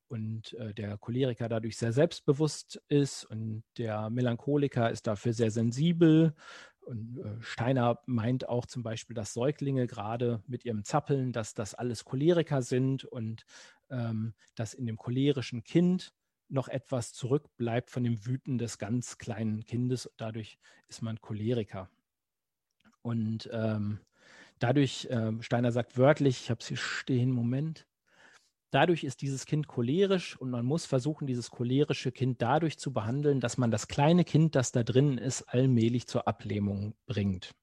[0.07, 6.35] und äh, der Choleriker dadurch sehr selbstbewusst ist und der Melancholiker ist dafür sehr sensibel.
[6.83, 11.75] Und äh, Steiner meint auch zum Beispiel, dass Säuglinge gerade mit ihrem Zappeln, dass das
[11.75, 13.45] alles Choleriker sind und
[13.91, 16.13] ähm, dass in dem cholerischen Kind
[16.49, 20.11] noch etwas zurückbleibt von dem Wüten des ganz kleinen Kindes.
[20.17, 21.91] Dadurch ist man Choleriker.
[23.05, 24.01] Und ähm,
[24.59, 27.87] dadurch, äh, Steiner sagt wörtlich, ich habe es hier stehen, Moment,
[28.71, 33.41] dadurch ist dieses Kind cholerisch und man muss versuchen, dieses cholerische Kind dadurch zu behandeln,
[33.41, 37.55] dass man das kleine Kind, das da drin ist, allmählich zur Ablähmung bringt.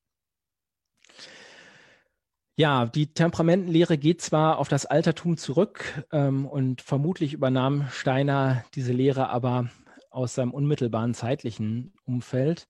[2.56, 8.94] Ja, die Temperamentenlehre geht zwar auf das Altertum zurück ähm, und vermutlich übernahm Steiner diese
[8.94, 9.72] Lehre aber
[10.12, 12.68] aus seinem unmittelbaren zeitlichen Umfeld.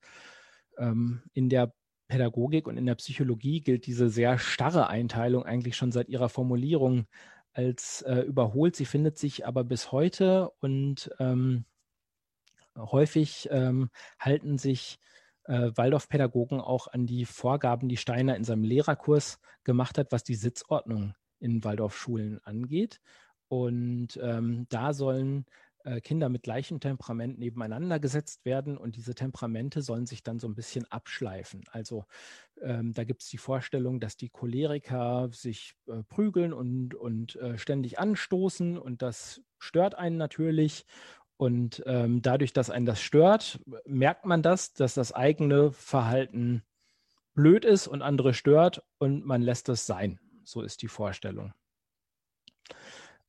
[0.78, 1.74] Ähm, in der
[2.12, 7.06] Pädagogik und in der Psychologie gilt diese sehr starre Einteilung eigentlich schon seit ihrer Formulierung
[7.54, 8.76] als äh, überholt.
[8.76, 11.64] Sie findet sich aber bis heute und ähm,
[12.78, 15.00] häufig ähm, halten sich
[15.46, 20.36] äh, Waldorf-Pädagogen auch an die Vorgaben, die Steiner in seinem Lehrerkurs gemacht hat, was die
[20.36, 23.00] Sitzordnung in Waldorfschulen angeht.
[23.48, 25.46] Und ähm, da sollen
[26.02, 30.56] Kinder mit gleichem Temperament nebeneinander gesetzt werden und diese Temperamente sollen sich dann so ein
[30.56, 31.64] bisschen abschleifen.
[31.72, 32.06] Also
[32.62, 37.58] ähm, da gibt es die Vorstellung, dass die Choleriker sich äh, prügeln und, und äh,
[37.58, 40.86] ständig anstoßen und das stört einen natürlich.
[41.38, 46.62] Und ähm, dadurch, dass einen das stört, merkt man das, dass das eigene Verhalten
[47.34, 50.20] blöd ist und andere stört und man lässt es sein.
[50.44, 51.54] So ist die Vorstellung.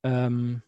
[0.03, 0.61] Ähm,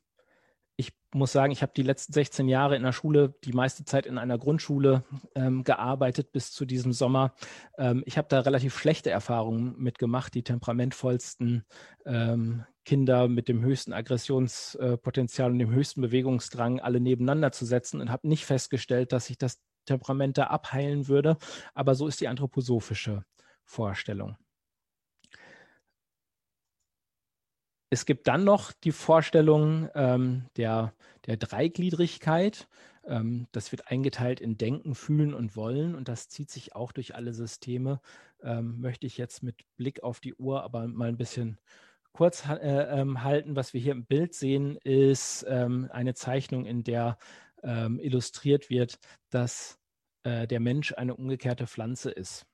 [1.15, 4.17] muss sagen, ich habe die letzten 16 Jahre in der Schule, die meiste Zeit in
[4.17, 7.33] einer Grundschule ähm, gearbeitet bis zu diesem Sommer.
[7.77, 11.63] Ähm, ich habe da relativ schlechte Erfahrungen mitgemacht, die temperamentvollsten
[12.05, 18.11] ähm, Kinder mit dem höchsten Aggressionspotenzial und dem höchsten Bewegungsdrang alle nebeneinander zu setzen und
[18.11, 21.37] habe nicht festgestellt, dass sich das Temperament da abheilen würde.
[21.73, 23.23] Aber so ist die anthroposophische
[23.63, 24.35] Vorstellung.
[27.89, 30.93] Es gibt dann noch die Vorstellung ähm, der,
[31.27, 32.67] der Dreigliedrigkeit.
[33.05, 37.15] Ähm, das wird eingeteilt in Denken, Fühlen und Wollen und das zieht sich auch durch
[37.15, 38.01] alle Systeme.
[38.41, 41.59] Ähm, möchte ich jetzt mit Blick auf die Uhr aber mal ein bisschen
[42.11, 43.55] kurz äh, ähm, halten.
[43.55, 47.17] Was wir hier im Bild sehen, ist ähm, eine Zeichnung, in der
[47.63, 49.79] ähm, illustriert wird, dass
[50.23, 52.45] äh, der Mensch eine umgekehrte Pflanze ist.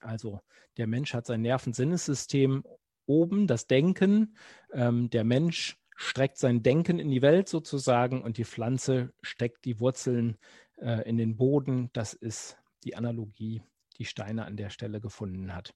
[0.00, 0.40] Also
[0.76, 2.64] der Mensch hat sein Nervensinnessystem
[3.10, 4.36] oben, das Denken.
[4.72, 9.80] Ähm, der Mensch streckt sein Denken in die Welt sozusagen und die Pflanze steckt die
[9.80, 10.38] Wurzeln
[10.80, 11.90] äh, in den Boden.
[11.92, 13.62] Das ist die Analogie,
[13.98, 15.74] die Steiner an der Stelle gefunden hat.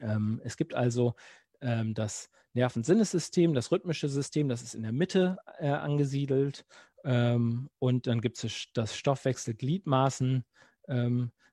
[0.00, 1.14] Ähm, es gibt also
[1.60, 6.64] ähm, das Nervensinnessystem, das rhythmische System, das ist in der Mitte äh, angesiedelt.
[7.04, 10.44] Ähm, und dann gibt es das Stoffwechselgliedmaßen.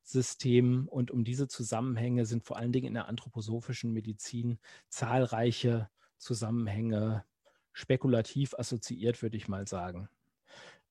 [0.07, 0.87] System.
[0.87, 7.25] Und um diese Zusammenhänge sind vor allen Dingen in der anthroposophischen Medizin zahlreiche Zusammenhänge
[7.73, 10.09] spekulativ assoziiert, würde ich mal sagen.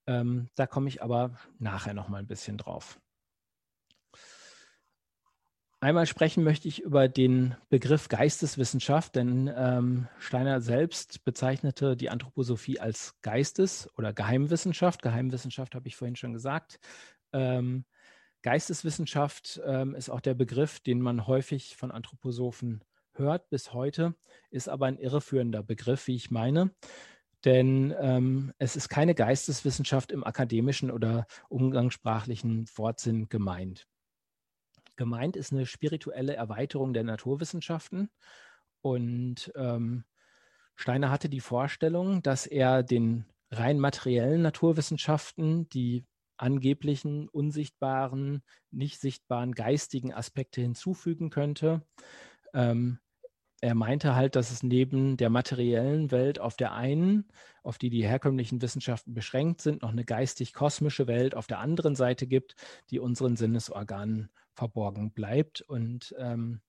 [0.07, 3.01] Ähm, da komme ich aber nachher noch mal ein bisschen drauf.
[5.81, 12.81] Einmal sprechen möchte ich über den Begriff Geisteswissenschaft, denn ähm, Steiner selbst bezeichnete die Anthroposophie
[12.81, 15.03] als Geistes- oder Geheimwissenschaft.
[15.03, 16.81] Geheimwissenschaft habe ich vorhin schon gesagt.
[17.35, 17.85] Ähm,
[18.45, 24.15] Geisteswissenschaft ähm, ist auch der Begriff, den man häufig von Anthroposophen hört bis heute,
[24.51, 26.71] ist aber ein irreführender Begriff, wie ich meine.
[27.47, 33.87] Denn ähm, es ist keine Geisteswissenschaft im akademischen oder umgangssprachlichen Wortsinn gemeint.
[34.97, 38.11] Gemeint ist eine spirituelle Erweiterung der Naturwissenschaften.
[38.83, 40.05] Und ähm,
[40.77, 46.05] Steiner hatte die Vorstellung, dass er den rein materiellen Naturwissenschaften die
[46.37, 51.83] angeblichen, unsichtbaren, nicht sichtbaren geistigen Aspekte hinzufügen könnte.
[52.53, 52.99] Ähm,
[53.61, 57.27] er meinte halt, dass es neben der materiellen Welt auf der einen,
[57.63, 62.27] auf die die herkömmlichen Wissenschaften beschränkt sind, noch eine geistig-kosmische Welt auf der anderen Seite
[62.27, 62.57] gibt,
[62.91, 65.63] die unseren Sinnesorganen verborgen bleibt.
[65.63, 66.61] Und ähm,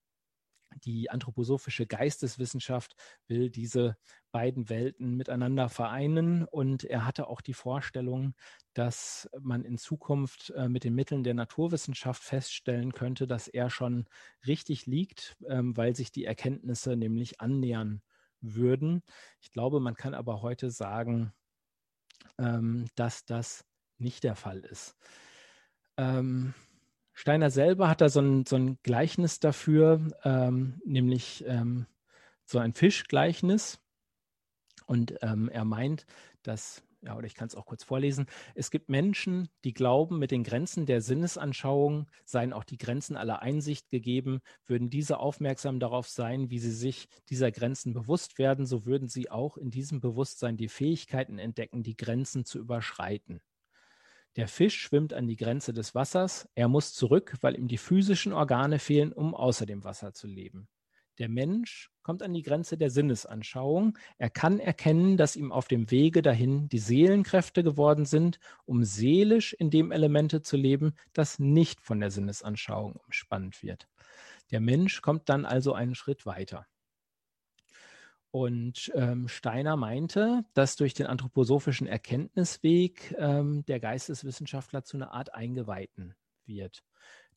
[0.84, 3.96] die anthroposophische Geisteswissenschaft will diese
[4.32, 6.44] beiden Welten miteinander vereinen.
[6.44, 8.34] Und er hatte auch die Vorstellung,
[8.74, 14.06] dass man in Zukunft äh, mit den Mitteln der Naturwissenschaft feststellen könnte, dass er schon
[14.46, 18.02] richtig liegt, ähm, weil sich die Erkenntnisse nämlich annähern
[18.40, 19.02] würden.
[19.40, 21.32] Ich glaube, man kann aber heute sagen,
[22.38, 23.64] ähm, dass das
[23.98, 24.96] nicht der Fall ist.
[25.96, 26.54] Ähm,
[27.18, 31.86] Steiner selber hat da so ein, so ein Gleichnis dafür, ähm, nämlich ähm,
[32.44, 33.80] so ein Fischgleichnis.
[34.84, 36.04] Und ähm, er meint,
[36.42, 40.30] dass, ja, oder ich kann es auch kurz vorlesen, es gibt Menschen, die glauben, mit
[40.30, 44.40] den Grenzen der Sinnesanschauung seien auch die Grenzen aller Einsicht gegeben.
[44.66, 49.30] Würden diese aufmerksam darauf sein, wie sie sich dieser Grenzen bewusst werden, so würden sie
[49.30, 53.40] auch in diesem Bewusstsein die Fähigkeiten entdecken, die Grenzen zu überschreiten.
[54.36, 56.46] Der Fisch schwimmt an die Grenze des Wassers.
[56.54, 60.68] Er muss zurück, weil ihm die physischen Organe fehlen, um außer dem Wasser zu leben.
[61.18, 63.96] Der Mensch kommt an die Grenze der Sinnesanschauung.
[64.18, 69.54] Er kann erkennen, dass ihm auf dem Wege dahin die Seelenkräfte geworden sind, um seelisch
[69.54, 73.88] in dem Elemente zu leben, das nicht von der Sinnesanschauung umspannt wird.
[74.50, 76.66] Der Mensch kommt dann also einen Schritt weiter.
[78.36, 85.32] Und ähm, Steiner meinte, dass durch den anthroposophischen Erkenntnisweg ähm, der Geisteswissenschaftler zu einer Art
[85.32, 86.84] Eingeweihten wird,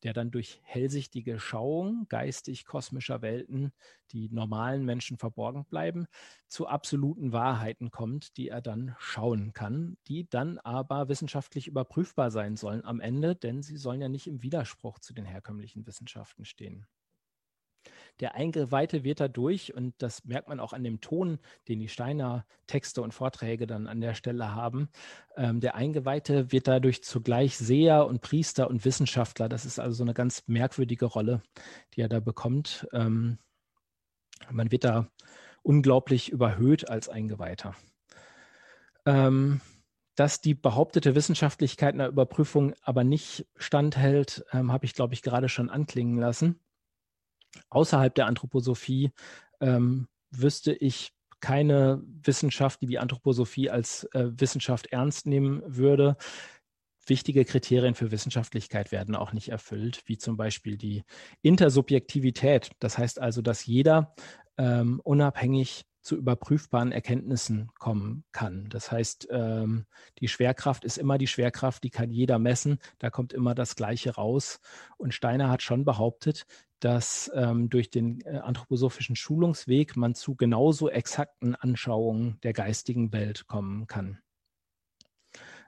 [0.02, 3.72] der dann durch hellsichtige Schauung geistig-kosmischer Welten,
[4.10, 6.06] die normalen Menschen verborgen bleiben,
[6.48, 12.56] zu absoluten Wahrheiten kommt, die er dann schauen kann, die dann aber wissenschaftlich überprüfbar sein
[12.56, 16.84] sollen am Ende, denn sie sollen ja nicht im Widerspruch zu den herkömmlichen Wissenschaften stehen.
[18.20, 22.44] Der Eingeweihte wird dadurch, und das merkt man auch an dem Ton, den die Steiner
[22.66, 24.90] Texte und Vorträge dann an der Stelle haben,
[25.36, 29.48] ähm, der Eingeweihte wird dadurch zugleich Seher und Priester und Wissenschaftler.
[29.48, 31.42] Das ist also so eine ganz merkwürdige Rolle,
[31.94, 32.86] die er da bekommt.
[32.92, 33.38] Ähm,
[34.50, 35.08] man wird da
[35.62, 37.74] unglaublich überhöht als Eingeweihter.
[39.06, 39.62] Ähm,
[40.14, 45.48] dass die behauptete Wissenschaftlichkeit einer Überprüfung aber nicht standhält, ähm, habe ich, glaube ich, gerade
[45.48, 46.60] schon anklingen lassen
[47.70, 49.10] außerhalb der Anthroposophie
[49.60, 56.16] ähm, wüsste ich keine Wissenschaft, die die Anthroposophie als äh, Wissenschaft ernst nehmen würde.
[57.06, 61.02] Wichtige Kriterien für Wissenschaftlichkeit werden auch nicht erfüllt, wie zum Beispiel die
[61.42, 62.70] Intersubjektivität.
[62.78, 64.14] Das heißt also, dass jeder
[64.58, 68.68] ähm, unabhängig zu überprüfbaren Erkenntnissen kommen kann.
[68.70, 69.86] Das heißt, ähm,
[70.18, 74.14] die Schwerkraft ist immer die Schwerkraft, die kann jeder messen, da kommt immer das Gleiche
[74.14, 74.60] raus.
[74.96, 76.46] Und Steiner hat schon behauptet,
[76.80, 83.46] dass ähm, durch den äh, anthroposophischen Schulungsweg man zu genauso exakten Anschauungen der geistigen Welt
[83.46, 84.18] kommen kann.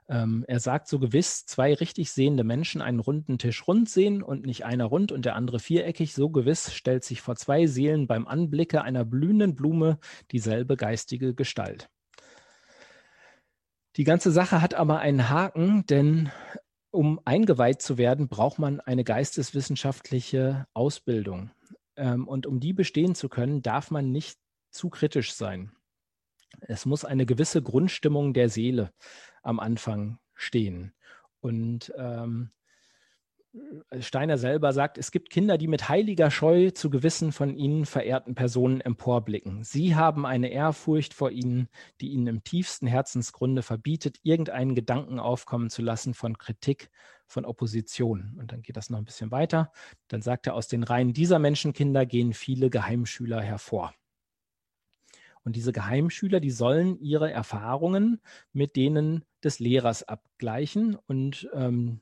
[0.09, 4.45] Ähm, er sagt so gewiss, zwei richtig sehende Menschen einen runden Tisch rund sehen und
[4.45, 8.27] nicht einer rund und der andere viereckig, so gewiss stellt sich vor zwei Seelen beim
[8.27, 9.99] Anblicke einer blühenden Blume
[10.31, 11.89] dieselbe geistige Gestalt.
[13.95, 16.31] Die ganze Sache hat aber einen Haken, denn
[16.91, 21.51] um eingeweiht zu werden, braucht man eine geisteswissenschaftliche Ausbildung.
[21.95, 24.37] Ähm, und um die bestehen zu können, darf man nicht
[24.71, 25.71] zu kritisch sein.
[26.61, 28.91] Es muss eine gewisse Grundstimmung der Seele
[29.41, 30.93] am Anfang stehen.
[31.39, 32.51] Und ähm,
[33.99, 38.33] Steiner selber sagt, es gibt Kinder, die mit heiliger Scheu zu gewissen von ihnen verehrten
[38.33, 39.63] Personen emporblicken.
[39.63, 41.69] Sie haben eine Ehrfurcht vor ihnen,
[42.01, 46.89] die ihnen im tiefsten Herzensgrunde verbietet, irgendeinen Gedanken aufkommen zu lassen von Kritik,
[47.27, 48.35] von Opposition.
[48.39, 49.71] Und dann geht das noch ein bisschen weiter.
[50.07, 53.93] Dann sagt er, aus den Reihen dieser Menschenkinder gehen viele Geheimschüler hervor.
[55.43, 58.21] Und diese Geheimschüler, die sollen ihre Erfahrungen
[58.53, 61.99] mit denen des Lehrers abgleichen und ähm,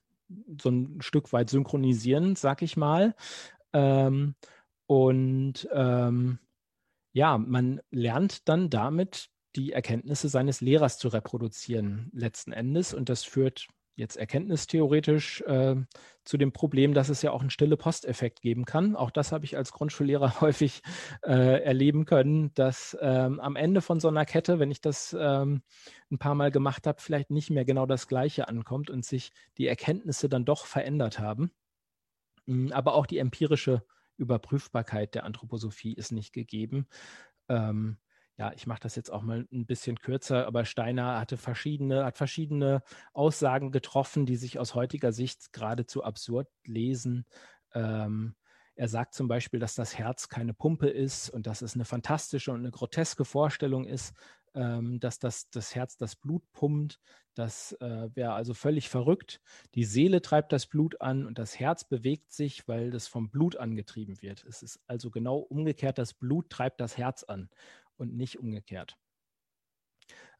[0.61, 3.15] so ein Stück weit synchronisieren, sag ich mal.
[3.73, 4.35] Ähm,
[4.85, 6.39] und ähm,
[7.13, 12.93] ja, man lernt dann damit die Erkenntnisse seines Lehrers zu reproduzieren letzten Endes.
[12.93, 15.75] Und das führt jetzt erkenntnistheoretisch äh,
[16.23, 18.95] zu dem Problem, dass es ja auch einen stille Posteffekt geben kann.
[18.95, 20.81] Auch das habe ich als Grundschullehrer häufig
[21.23, 25.61] äh, erleben können, dass ähm, am Ende von so einer Kette, wenn ich das ähm,
[26.11, 29.67] ein paar Mal gemacht habe, vielleicht nicht mehr genau das Gleiche ankommt und sich die
[29.67, 31.51] Erkenntnisse dann doch verändert haben.
[32.47, 33.83] Hm, aber auch die empirische
[34.17, 36.87] Überprüfbarkeit der Anthroposophie ist nicht gegeben.
[37.49, 37.97] Ähm,
[38.41, 42.17] ja, ich mache das jetzt auch mal ein bisschen kürzer, aber Steiner hatte verschiedene, hat
[42.17, 42.81] verschiedene
[43.13, 47.27] Aussagen getroffen, die sich aus heutiger Sicht geradezu absurd lesen.
[47.75, 48.33] Ähm,
[48.73, 52.51] er sagt zum Beispiel, dass das Herz keine Pumpe ist und dass es eine fantastische
[52.51, 54.15] und eine groteske Vorstellung ist,
[54.55, 56.99] ähm, dass das, das Herz das Blut pumpt.
[57.35, 59.39] Das äh, wäre also völlig verrückt.
[59.75, 63.55] Die Seele treibt das Blut an und das Herz bewegt sich, weil das vom Blut
[63.55, 64.43] angetrieben wird.
[64.45, 67.49] Es ist also genau umgekehrt, das Blut treibt das Herz an
[68.01, 68.97] und nicht umgekehrt.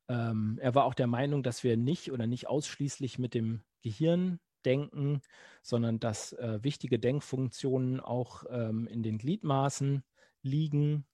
[0.09, 4.39] Ähm, er war auch der Meinung, dass wir nicht oder nicht ausschließlich mit dem Gehirn
[4.66, 5.22] denken,
[5.64, 10.03] sondern dass äh, wichtige Denkfunktionen auch ähm, in den Gliedmaßen
[10.41, 11.05] liegen.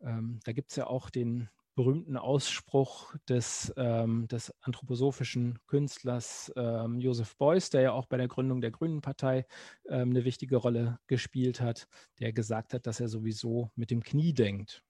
[0.00, 7.00] Ähm, da gibt es ja auch den berühmten Ausspruch des, ähm, des anthroposophischen Künstlers ähm,
[7.00, 9.46] Joseph Beuys, der ja auch bei der Gründung der Grünen Partei
[9.88, 11.88] ähm, eine wichtige Rolle gespielt hat,
[12.20, 14.82] der gesagt hat, dass er sowieso mit dem Knie denkt.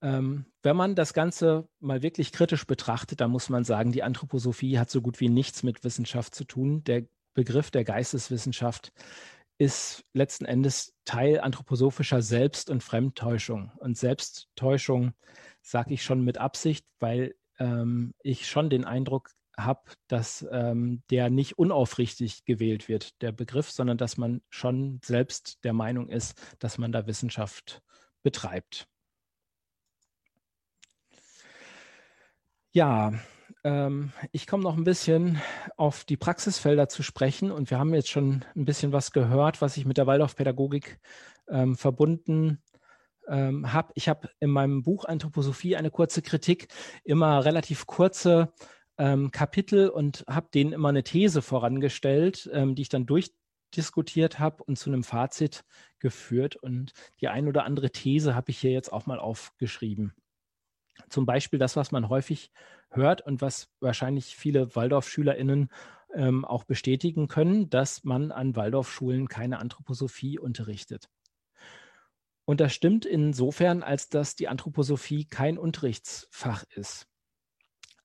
[0.00, 4.78] Ähm, wenn man das Ganze mal wirklich kritisch betrachtet, dann muss man sagen, die Anthroposophie
[4.78, 6.84] hat so gut wie nichts mit Wissenschaft zu tun.
[6.84, 8.92] Der Begriff der Geisteswissenschaft
[9.58, 13.72] ist letzten Endes Teil anthroposophischer Selbst- und Fremdtäuschung.
[13.78, 15.14] Und Selbsttäuschung
[15.62, 21.30] sage ich schon mit Absicht, weil ähm, ich schon den Eindruck habe, dass ähm, der
[21.30, 26.78] nicht unaufrichtig gewählt wird, der Begriff, sondern dass man schon selbst der Meinung ist, dass
[26.78, 27.82] man da Wissenschaft
[28.22, 28.86] betreibt.
[32.78, 33.12] Ja,
[33.64, 35.42] ähm, ich komme noch ein bisschen
[35.76, 39.76] auf die Praxisfelder zu sprechen und wir haben jetzt schon ein bisschen was gehört, was
[39.76, 41.00] ich mit der Waldorfpädagogik
[41.48, 42.62] ähm, verbunden
[43.26, 43.90] ähm, habe.
[43.96, 46.68] Ich habe in meinem Buch Anthroposophie eine kurze Kritik,
[47.02, 48.52] immer relativ kurze
[48.96, 54.62] ähm, Kapitel und habe denen immer eine These vorangestellt, ähm, die ich dann durchdiskutiert habe
[54.62, 55.64] und zu einem Fazit
[55.98, 56.54] geführt.
[56.54, 60.14] Und die ein oder andere These habe ich hier jetzt auch mal aufgeschrieben.
[61.08, 62.50] Zum Beispiel das, was man häufig
[62.90, 65.68] hört und was wahrscheinlich viele Waldorfschülerinnen
[66.14, 71.08] ähm, auch bestätigen können, dass man an Waldorfschulen keine Anthroposophie unterrichtet.
[72.44, 77.06] Und das stimmt insofern, als dass die Anthroposophie kein Unterrichtsfach ist.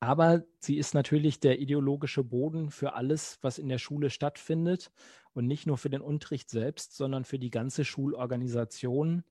[0.02, 4.91] Aber sie ist natürlich der ideologische Boden für alles, was in der Schule stattfindet
[5.32, 9.24] und nicht nur für den Unterricht selbst, sondern für die ganze Schulorganisation.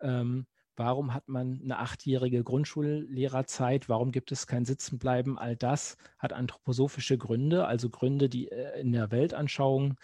[0.00, 0.46] Ähm,
[0.76, 3.88] Warum hat man eine achtjährige Grundschullehrerzeit?
[3.88, 5.38] Warum gibt es kein Sitzenbleiben?
[5.38, 9.98] All das hat anthroposophische Gründe, also Gründe, die äh, in der Weltanschauung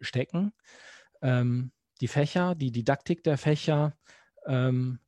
[0.00, 0.52] stecken.
[1.22, 3.96] Ähm, die Fächer, die Didaktik der Fächer,
[4.46, 5.00] ähm,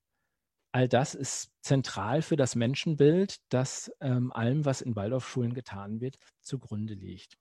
[0.73, 6.17] all das ist zentral für das Menschenbild, das ähm, allem, was in Waldorfschulen getan wird,
[6.41, 7.39] zugrunde liegt.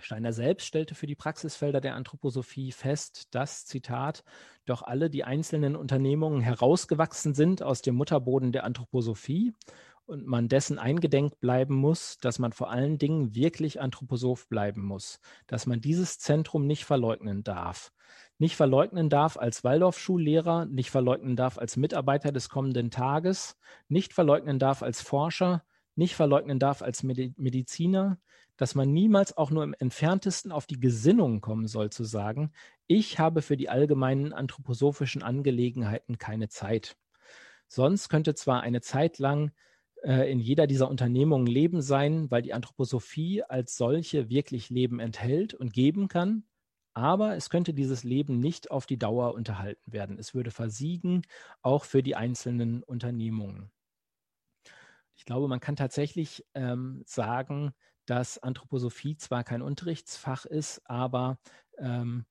[0.00, 4.24] Steiner selbst stellte für die Praxisfelder der Anthroposophie fest, dass, Zitat,
[4.64, 9.54] doch alle die einzelnen Unternehmungen herausgewachsen sind aus dem Mutterboden der Anthroposophie
[10.06, 15.20] und man dessen eingedenk bleiben muss, dass man vor allen Dingen wirklich Anthroposoph bleiben muss,
[15.46, 17.92] dass man dieses Zentrum nicht verleugnen darf.
[18.38, 24.58] Nicht verleugnen darf als Waldorfschullehrer, nicht verleugnen darf als Mitarbeiter des kommenden Tages, nicht verleugnen
[24.58, 25.62] darf als Forscher,
[25.94, 28.18] nicht verleugnen darf als Mediziner,
[28.58, 32.52] dass man niemals auch nur im entferntesten auf die Gesinnung kommen soll, zu sagen,
[32.86, 36.96] ich habe für die allgemeinen anthroposophischen Angelegenheiten keine Zeit.
[37.68, 39.52] Sonst könnte zwar eine Zeit lang
[40.02, 45.54] äh, in jeder dieser Unternehmungen Leben sein, weil die Anthroposophie als solche wirklich Leben enthält
[45.54, 46.44] und geben kann,
[46.94, 50.18] aber es könnte dieses Leben nicht auf die Dauer unterhalten werden.
[50.18, 51.22] Es würde versiegen,
[51.62, 53.70] auch für die einzelnen Unternehmungen.
[55.14, 57.72] Ich glaube, man kann tatsächlich ähm, sagen,
[58.08, 61.38] dass Anthroposophie zwar kein Unterrichtsfach ist, aber
[61.78, 62.24] ähm,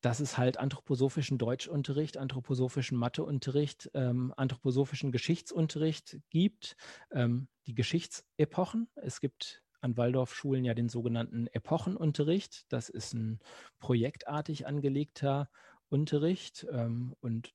[0.00, 6.76] dass es halt anthroposophischen Deutschunterricht, anthroposophischen Matheunterricht, ähm, anthroposophischen Geschichtsunterricht gibt,
[7.12, 8.88] ähm, die Geschichtsepochen.
[8.96, 12.64] Es gibt an Waldorfschulen ja den sogenannten Epochenunterricht.
[12.70, 13.38] Das ist ein
[13.78, 15.48] projektartig angelegter
[15.88, 17.54] Unterricht ähm, und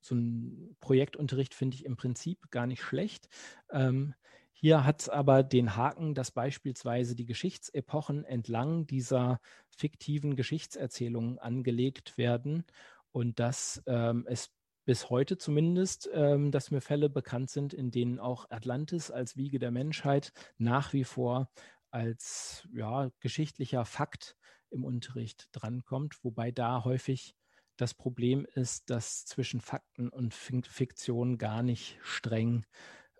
[0.00, 3.28] so ein Projektunterricht finde ich im Prinzip gar nicht schlecht.
[3.70, 4.14] Ähm,
[4.58, 9.38] Hier hat es aber den Haken, dass beispielsweise die Geschichtsepochen entlang dieser
[9.68, 12.64] fiktiven Geschichtserzählungen angelegt werden
[13.12, 14.50] und dass ähm, es
[14.86, 19.58] bis heute zumindest, ähm, dass mir Fälle bekannt sind, in denen auch Atlantis als Wiege
[19.58, 21.50] der Menschheit nach wie vor
[21.90, 24.36] als ja, geschichtlicher Fakt
[24.70, 27.34] im Unterricht drankommt, wobei da häufig
[27.76, 32.64] das Problem ist, dass zwischen Fakten und Fiktion gar nicht streng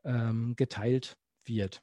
[0.02, 1.18] ähm, geteilt
[1.48, 1.82] wird.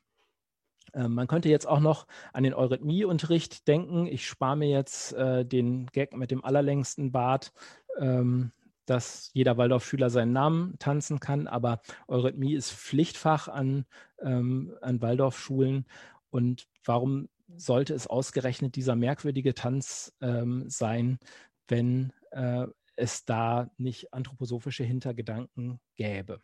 [0.93, 4.05] Ähm, man könnte jetzt auch noch an den Eurythmie-Unterricht denken.
[4.07, 7.51] Ich spare mir jetzt äh, den Gag mit dem allerlängsten Bart,
[7.97, 8.51] ähm,
[8.85, 13.85] dass jeder Waldorfschüler seinen Namen tanzen kann, aber Eurythmie ist Pflichtfach an,
[14.21, 15.85] ähm, an Waldorfschulen.
[16.29, 21.19] Und warum sollte es ausgerechnet dieser merkwürdige Tanz ähm, sein,
[21.67, 26.41] wenn äh, es da nicht anthroposophische Hintergedanken gäbe?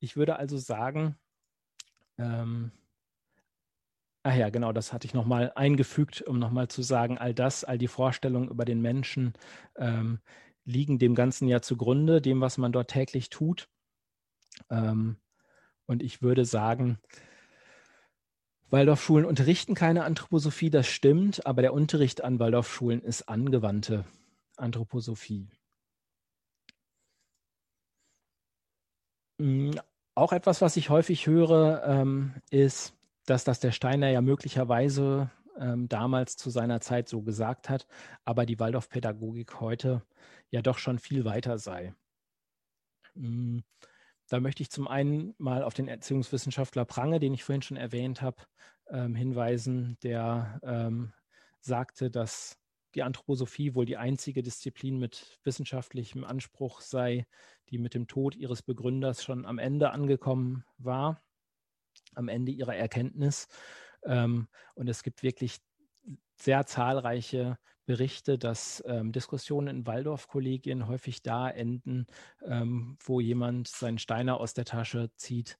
[0.00, 1.16] Ich würde also sagen,
[2.18, 2.72] ähm,
[4.22, 7.78] ach ja, genau, das hatte ich nochmal eingefügt, um nochmal zu sagen, all das, all
[7.78, 9.34] die Vorstellungen über den Menschen
[9.76, 10.20] ähm,
[10.64, 13.68] liegen dem Ganzen ja zugrunde, dem, was man dort täglich tut.
[14.70, 15.16] Ähm,
[15.86, 16.98] und ich würde sagen,
[18.70, 24.04] Waldorfschulen unterrichten keine Anthroposophie, das stimmt, aber der Unterricht an Waldorfschulen ist angewandte
[24.56, 25.48] Anthroposophie.
[30.14, 32.94] Auch etwas, was ich häufig höre, ähm, ist,
[33.26, 37.86] dass das der Steiner ja möglicherweise ähm, damals zu seiner Zeit so gesagt hat,
[38.24, 40.02] aber die Waldorfpädagogik heute
[40.50, 41.94] ja doch schon viel weiter sei.
[43.14, 43.64] Hm,
[44.28, 48.22] da möchte ich zum einen mal auf den Erziehungswissenschaftler Prange, den ich vorhin schon erwähnt
[48.22, 48.42] habe,
[48.88, 51.12] ähm, hinweisen, der ähm,
[51.60, 52.56] sagte, dass
[52.94, 57.26] die Anthroposophie wohl die einzige Disziplin mit wissenschaftlichem Anspruch sei,
[57.68, 61.22] die mit dem Tod ihres Begründers schon am Ende angekommen war,
[62.14, 63.48] am Ende ihrer Erkenntnis.
[64.04, 65.58] Ähm, und es gibt wirklich
[66.36, 72.06] sehr zahlreiche Berichte, dass ähm, Diskussionen in Waldorf-Kollegien häufig da enden,
[72.44, 75.58] ähm, wo jemand seinen Steiner aus der Tasche zieht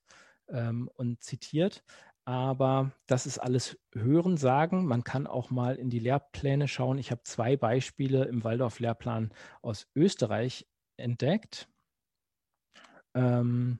[0.49, 1.83] ähm, und zitiert.
[2.25, 4.85] Aber das ist alles Hören sagen.
[4.85, 6.97] Man kann auch mal in die Lehrpläne schauen.
[6.97, 10.67] Ich habe zwei Beispiele im Waldorf-Lehrplan aus Österreich
[10.97, 11.67] entdeckt.
[13.13, 13.79] Ähm,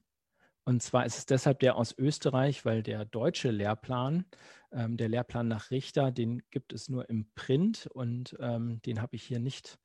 [0.64, 4.26] und zwar ist es deshalb der aus Österreich, weil der deutsche Lehrplan,
[4.72, 9.16] ähm, der Lehrplan nach Richter, den gibt es nur im Print und ähm, den habe
[9.16, 9.80] ich hier nicht,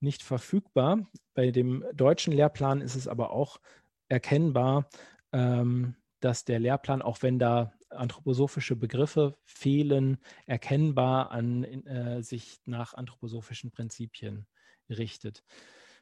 [0.00, 1.04] nicht verfügbar.
[1.34, 3.60] Bei dem deutschen Lehrplan ist es aber auch
[4.08, 4.88] erkennbar,
[5.32, 12.94] ähm, dass der Lehrplan, auch wenn da anthroposophische Begriffe fehlen, erkennbar an äh, sich nach
[12.94, 14.46] anthroposophischen Prinzipien
[14.88, 15.42] richtet.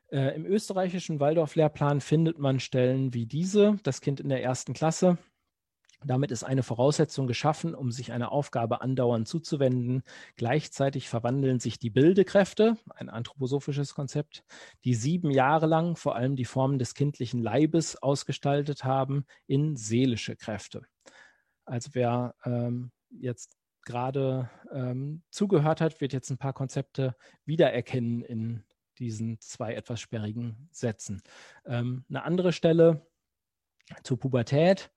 [0.09, 5.19] Äh, Im österreichischen Waldorf-Lehrplan findet man Stellen wie diese, das Kind in der ersten Klasse.
[6.05, 10.03] Damit ist eine Voraussetzung geschaffen, um sich einer Aufgabe andauernd zuzuwenden.
[10.37, 14.45] Gleichzeitig verwandeln sich die Bildekräfte, ein anthroposophisches Konzept,
[14.85, 20.37] die sieben Jahre lang vor allem die Formen des kindlichen Leibes ausgestaltet haben, in seelische
[20.37, 20.83] Kräfte.
[21.67, 27.15] Also wer ähm, jetzt gerade ähm, zugehört hat, wird jetzt ein paar Konzepte
[27.45, 28.65] wiedererkennen in
[28.99, 31.23] diesen zwei etwas sperrigen Sätzen.
[31.67, 33.07] Ähm, eine andere Stelle
[34.03, 34.91] zur Pubertät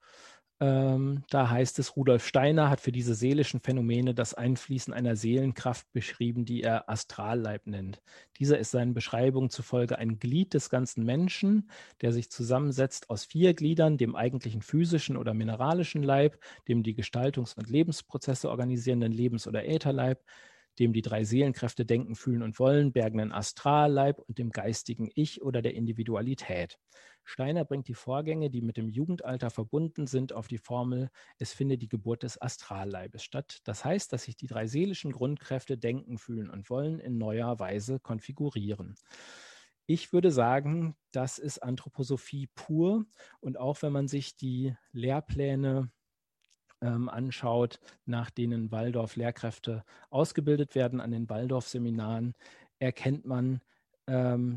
[0.62, 5.92] ähm, da heißt es, Rudolf Steiner hat für diese seelischen Phänomene das Einfließen einer Seelenkraft
[5.94, 8.02] beschrieben, die er Astralleib nennt.
[8.40, 11.70] Dieser ist seinen Beschreibungen zufolge ein Glied des ganzen Menschen,
[12.02, 16.38] der sich zusammensetzt aus vier Gliedern, dem eigentlichen physischen oder mineralischen Leib,
[16.68, 20.24] dem die Gestaltungs- und Lebensprozesse organisierenden Lebens- oder Ätherleib,
[20.78, 25.62] dem die drei Seelenkräfte denken, fühlen und wollen, bergenden Astralleib und dem geistigen Ich oder
[25.62, 26.78] der Individualität.
[27.30, 31.78] Steiner bringt die Vorgänge, die mit dem Jugendalter verbunden sind, auf die Formel, es finde
[31.78, 33.60] die Geburt des Astralleibes statt.
[33.66, 38.00] Das heißt, dass sich die drei seelischen Grundkräfte denken, fühlen und wollen in neuer Weise
[38.00, 38.96] konfigurieren.
[39.86, 43.06] Ich würde sagen, das ist Anthroposophie pur.
[43.42, 45.92] Und auch wenn man sich die Lehrpläne
[46.82, 52.34] ähm, anschaut, nach denen Waldorf-Lehrkräfte ausgebildet werden an den Waldorf-Seminaren,
[52.80, 53.62] erkennt man,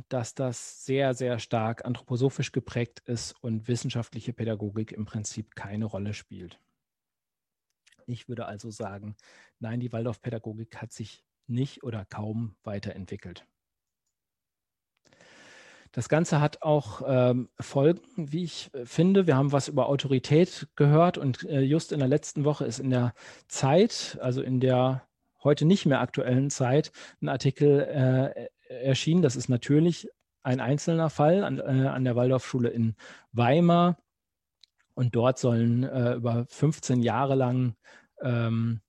[0.09, 6.15] dass das sehr, sehr stark anthroposophisch geprägt ist und wissenschaftliche Pädagogik im Prinzip keine Rolle
[6.15, 6.59] spielt.
[8.07, 9.17] Ich würde also sagen,
[9.59, 13.47] nein, die Waldorf-Pädagogik hat sich nicht oder kaum weiterentwickelt.
[15.93, 19.27] Das Ganze hat auch ähm, Folgen, wie ich finde.
[19.27, 22.89] Wir haben was über Autorität gehört und äh, just in der letzten Woche ist in
[22.89, 23.13] der
[23.47, 25.07] Zeit, also in der
[25.45, 29.23] heute nicht mehr aktuellen Zeit, ein Artikel äh, erschienen.
[29.23, 30.09] Das ist natürlich
[30.43, 32.97] ein einzelner Fall an, äh, an der Waldorfschule in
[33.33, 33.99] Weimar.
[34.95, 37.75] Und dort sollen äh, über 15 Jahre lang
[38.21, 38.81] ähm,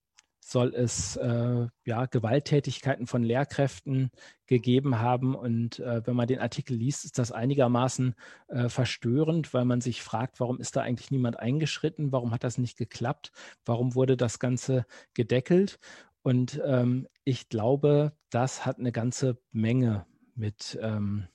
[0.46, 4.12] soll es äh, ja, Gewalttätigkeiten von Lehrkräften
[4.46, 5.36] gegeben haben.
[5.36, 8.16] Und äh, wenn man den Artikel liest, ist das einigermaßen
[8.50, 12.12] äh, verstörend, weil man sich fragt, warum ist da eigentlich niemand eingeschritten?
[12.12, 13.32] Warum hat das nicht geklappt?
[13.66, 15.80] Warum wurde das Ganze gedeckelt?
[16.24, 20.06] Und ähm, ich glaube, das hat eine ganze Menge
[20.36, 21.28] mit, ähm,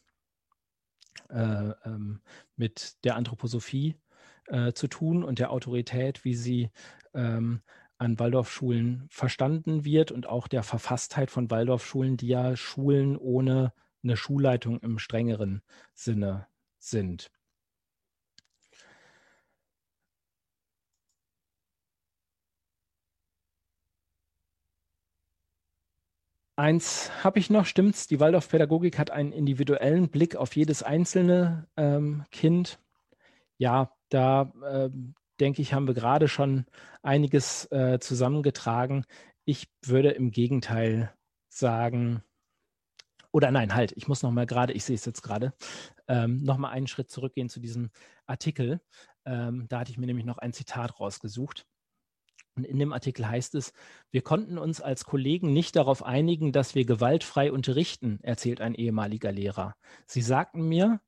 [1.29, 2.21] äh, ähm,
[2.57, 3.97] mit der Anthroposophie
[4.47, 6.71] äh, zu tun und der Autorität, wie sie
[7.15, 7.61] ähm,
[7.99, 13.73] an Waldorfschulen verstanden wird und auch der Verfasstheit von Waldorfschulen, die ja Schulen ohne
[14.03, 15.63] eine Schulleitung im strengeren
[15.93, 16.47] Sinne
[16.79, 17.31] sind.
[26.59, 28.09] Eins habe ich noch, stimmt's?
[28.09, 32.81] Die Waldorfpädagogik hat einen individuellen Blick auf jedes einzelne ähm, Kind.
[33.59, 36.67] Ja, da ähm, denke ich, haben wir gerade schon
[37.01, 39.05] einiges äh, zusammengetragen.
[39.45, 41.15] Ich würde im Gegenteil
[41.49, 42.25] sagen,
[43.31, 45.53] oder nein, halt, ich muss noch mal gerade, ich sehe es jetzt gerade,
[46.09, 47.91] ähm, noch mal einen Schritt zurückgehen zu diesem
[48.27, 48.81] Artikel.
[49.25, 51.69] Ähm, da hatte ich mir nämlich noch ein Zitat rausgesucht.
[52.59, 53.73] Und in dem Artikel heißt es,
[54.11, 59.31] wir konnten uns als Kollegen nicht darauf einigen, dass wir gewaltfrei unterrichten, erzählt ein ehemaliger
[59.31, 59.77] Lehrer.
[60.07, 61.01] Sie sagten mir,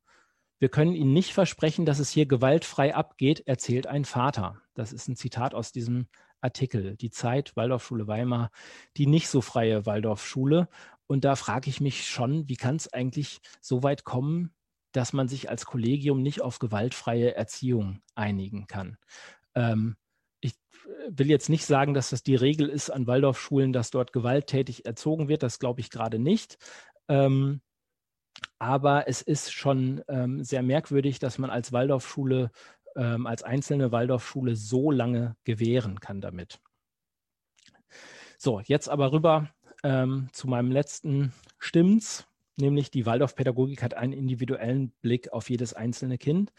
[0.61, 4.62] wir können Ihnen nicht versprechen, dass es hier gewaltfrei abgeht, erzählt ein Vater.
[4.74, 6.07] Das ist ein Zitat aus diesem
[6.40, 6.96] Artikel.
[6.96, 8.53] Die Zeit, Waldorfschule Weimar,
[8.96, 10.68] die nicht so freie Waldorfschule.
[11.09, 14.55] Und da frage ich mich schon, wie kann es eigentlich so weit kommen,
[14.92, 18.98] dass man sich als Kollegium nicht auf gewaltfreie Erziehung einigen kann.
[19.57, 19.96] Ähm,
[21.09, 25.28] will jetzt nicht sagen, dass das die Regel ist an Waldorfschulen, dass dort gewalttätig erzogen
[25.28, 25.43] wird.
[25.43, 26.59] Das glaube ich gerade nicht.
[27.09, 27.61] Ähm,
[28.59, 32.51] aber es ist schon ähm, sehr merkwürdig, dass man als Waldorfschule,
[32.97, 36.61] ähm, als einzelne Waldorfschule so lange gewähren kann damit.
[38.38, 39.51] So, jetzt aber rüber
[39.82, 42.26] ähm, zu meinem letzten Stimmens,
[42.57, 46.53] nämlich die Waldorfpädagogik hat einen individuellen Blick auf jedes einzelne Kind.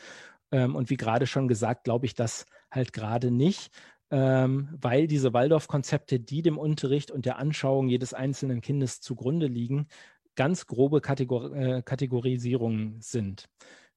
[0.51, 3.71] Ähm, und wie gerade schon gesagt, glaube ich das halt gerade nicht,
[4.12, 9.88] ähm, weil diese Waldorf-Konzepte, die dem Unterricht und der Anschauung jedes einzelnen Kindes zugrunde liegen,
[10.36, 13.45] ganz grobe Kategor äh, Kategorisierungen sind.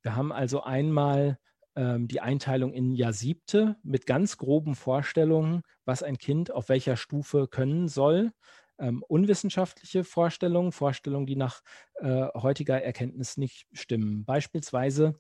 [0.03, 1.39] Wir haben also einmal
[1.77, 6.97] ähm, die Einteilung in Jahr siebte mit ganz groben Vorstellungen, was ein Kind auf welcher
[6.97, 8.33] Stufe können soll.
[8.79, 11.63] Ähm, unwissenschaftliche Vorstellungen, Vorstellungen, die nach
[11.95, 14.25] äh, heutiger Erkenntnis nicht stimmen.
[14.25, 15.15] Beispielsweise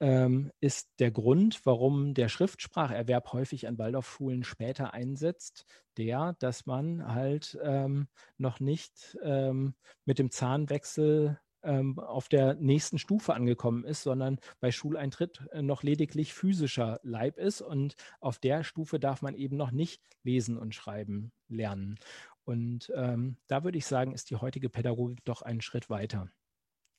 [0.00, 5.64] ähm, ist der Grund, warum der Schriftspracherwerb häufig an Waldorfschulen später einsetzt,
[5.96, 12.98] der, dass man halt ähm, noch nicht ähm, mit dem Zahnwechsel ähm, auf der nächsten
[12.98, 19.00] Stufe angekommen ist, sondern bei Schuleintritt noch lediglich physischer Leib ist und auf der Stufe
[19.00, 21.98] darf man eben noch nicht lesen und schreiben lernen.
[22.46, 26.30] Und ähm, da würde ich sagen, ist die heutige Pädagogik doch einen Schritt weiter.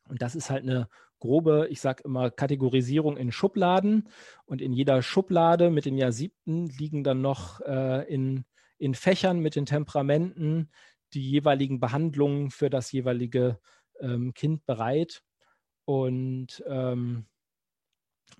[0.09, 0.89] Und das ist halt eine
[1.19, 4.09] grobe, ich sage immer, Kategorisierung in Schubladen.
[4.45, 8.43] Und in jeder Schublade mit den Jahr siebten liegen dann noch äh, in,
[8.77, 10.69] in Fächern mit den Temperamenten
[11.13, 13.57] die jeweiligen Behandlungen für das jeweilige
[14.01, 15.23] ähm, Kind bereit.
[15.85, 17.25] Und ähm,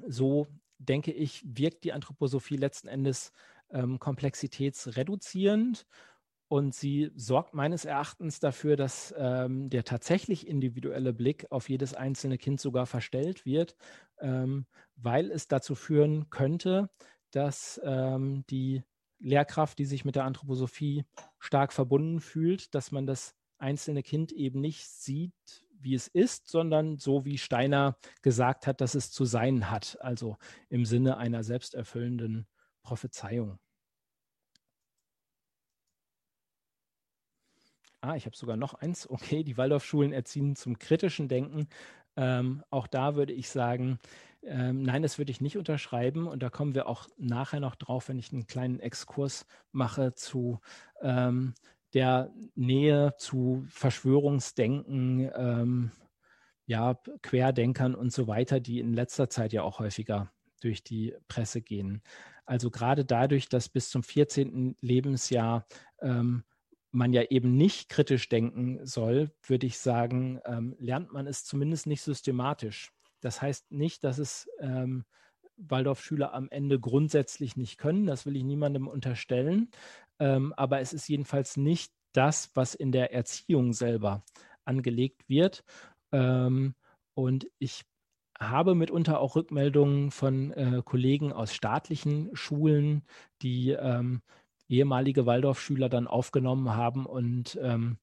[0.06, 0.48] so
[0.78, 3.32] denke ich, wirkt die Anthroposophie letzten Endes
[3.70, 5.86] ähm, komplexitätsreduzierend
[6.50, 12.38] und sie sorgt meines Erachtens dafür, dass ähm, der tatsächlich individuelle Blick auf jedes einzelne
[12.38, 13.76] Kind sogar verstellt wird,
[14.20, 16.90] ähm, weil es dazu führen könnte,
[17.32, 18.84] dass ähm, die
[19.20, 21.06] Lehrkraft, die sich mit der Anthroposophie
[21.40, 25.34] stark verbunden fühlt, dass man das einzelne Kind eben nicht sieht,
[25.80, 30.38] wie es ist, sondern so wie Steiner gesagt hat, dass es zu sein hat, also
[30.70, 32.48] im Sinne einer selbsterfüllenden
[32.84, 33.60] Prophezeiung.
[38.02, 39.08] Ah, ich habe sogar noch eins.
[39.12, 41.68] Okay, die Waldorfschulen erziehen zum kritischen Denken.
[42.16, 44.00] Ähm, auch da würde ich sagen,
[44.44, 46.28] ähm, nein, das würde ich nicht unterschreiben.
[46.28, 50.60] Und da kommen wir auch nachher noch drauf, wenn ich einen kleinen Exkurs mache zu
[51.02, 51.54] ähm,
[51.94, 55.92] der Nähe zu Verschwörungsdenken, ähm,
[56.66, 60.32] ja, Querdenkern und so weiter, die in letzter Zeit ja auch häufiger
[60.62, 62.02] durch die Presse gehen.
[62.46, 64.76] Also gerade dadurch, dass bis zum 14.
[64.82, 65.66] Lebensjahr
[66.02, 66.44] ähm,
[66.92, 71.88] man ja eben nicht kritisch denken soll, würde ich sagen, ähm, lernt man es zumindest
[71.88, 72.92] nicht systematisch.
[73.22, 75.06] Das heißt nicht, dass es ähm,
[75.58, 78.06] Waldorfschüler am Ende grundsätzlich nicht können.
[78.06, 79.72] Das will ich niemandem unterstellen.
[80.20, 84.24] Ähm, aber es ist jedenfalls nicht das, was in der Erziehung selber
[84.66, 85.64] angelegt wird.
[86.12, 86.76] Ähm,
[87.14, 87.84] und ich
[88.40, 93.04] habe mitunter auch Rückmeldungen von äh, Kollegen aus staatlichen Schulen,
[93.42, 94.22] die ähm,
[94.70, 97.98] ehemalige Waldorfschüler dann aufgenommen haben und ähm,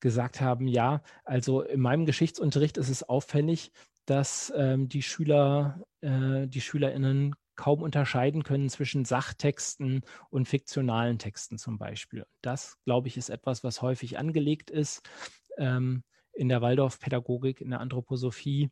[0.00, 3.72] gesagt haben, ja, also in meinem Geschichtsunterricht ist es auffällig,
[4.04, 11.58] dass ähm, die Schüler, äh, die SchülerInnen kaum unterscheiden können zwischen Sachtexten und fiktionalen Texten
[11.58, 12.26] zum Beispiel.
[12.42, 15.08] Das, glaube ich, ist etwas, was häufig angelegt ist
[15.56, 16.04] ähm,
[16.34, 18.70] in der Waldorfpädagogik, in der Anthroposophie,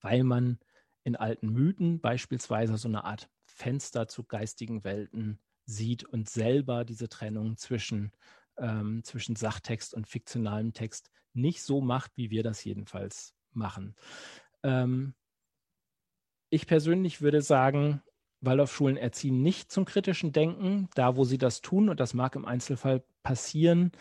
[0.00, 0.58] weil man
[1.04, 5.38] in alten Mythen beispielsweise so eine Art Fenster zu geistigen Welten
[5.68, 8.12] sieht und selber diese Trennung zwischen,
[8.56, 13.94] ähm, zwischen Sachtext und fiktionalem Text nicht so macht, wie wir das jedenfalls machen.
[14.62, 15.14] Ähm,
[16.50, 18.02] ich persönlich würde sagen,
[18.40, 20.88] Waldorfschulen erziehen nicht zum kritischen Denken.
[20.94, 23.92] Da, wo sie das tun, und das mag im Einzelfall passieren,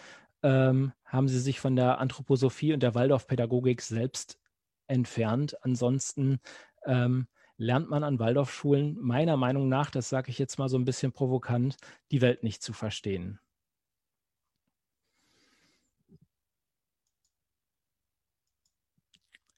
[0.43, 4.39] ähm, haben sie sich von der Anthroposophie und der Waldorfpädagogik selbst
[4.87, 5.57] entfernt.
[5.63, 6.39] Ansonsten
[6.85, 10.85] ähm, lernt man an Waldorfschulen meiner Meinung nach, das sage ich jetzt mal so ein
[10.85, 11.77] bisschen provokant,
[12.11, 13.39] die Welt nicht zu verstehen.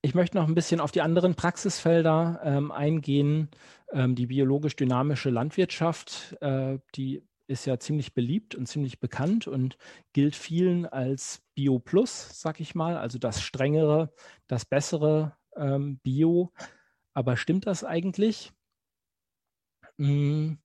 [0.01, 3.49] Ich möchte noch ein bisschen auf die anderen Praxisfelder ähm, eingehen.
[3.91, 9.77] Ähm, die biologisch-dynamische Landwirtschaft, äh, die ist ja ziemlich beliebt und ziemlich bekannt und
[10.13, 14.13] gilt vielen als Bio Plus, sag ich mal, also das strengere,
[14.47, 16.53] das bessere ähm, Bio.
[17.19, 18.53] Aber stimmt das eigentlich?
[19.97, 20.57] Hm.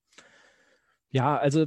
[1.11, 1.67] Ja, also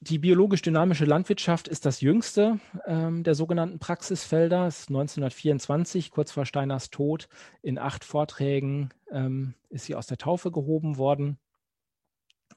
[0.00, 4.66] die biologisch-dynamische Landwirtschaft ist das jüngste ähm, der sogenannten Praxisfelder.
[4.66, 7.28] Es ist 1924, kurz vor Steiners Tod.
[7.62, 11.38] In acht Vorträgen ähm, ist sie aus der Taufe gehoben worden.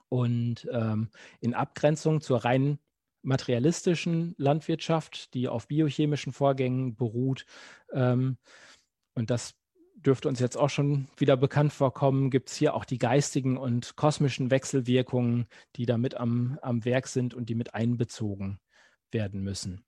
[0.10, 2.80] Und ähm, in Abgrenzung zur rein
[3.22, 7.46] materialistischen Landwirtschaft, die auf biochemischen Vorgängen beruht,
[7.94, 8.40] ähm,
[9.14, 9.61] und das
[10.06, 13.96] dürfte uns jetzt auch schon wieder bekannt vorkommen, gibt es hier auch die geistigen und
[13.96, 18.60] kosmischen Wechselwirkungen, die da mit am, am Werk sind und die mit einbezogen
[19.12, 19.84] werden müssen.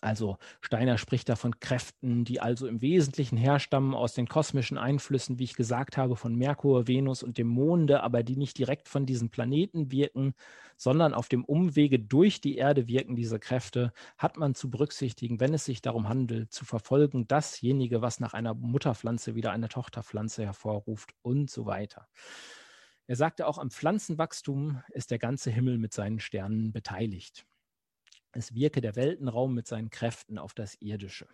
[0.00, 5.38] Also Steiner spricht da von Kräften, die also im Wesentlichen herstammen aus den kosmischen Einflüssen,
[5.38, 9.06] wie ich gesagt habe, von Merkur, Venus und dem Monde, aber die nicht direkt von
[9.06, 10.34] diesen Planeten wirken,
[10.76, 15.54] sondern auf dem Umwege durch die Erde wirken diese Kräfte, hat man zu berücksichtigen, wenn
[15.54, 21.14] es sich darum handelt, zu verfolgen, dasjenige, was nach einer Mutterpflanze wieder eine Tochterpflanze hervorruft
[21.22, 22.06] und so weiter.
[23.06, 27.46] Er sagte auch, am Pflanzenwachstum ist der ganze Himmel mit seinen Sternen beteiligt.
[28.36, 31.26] Es wirke der Weltenraum mit seinen Kräften auf das Irdische.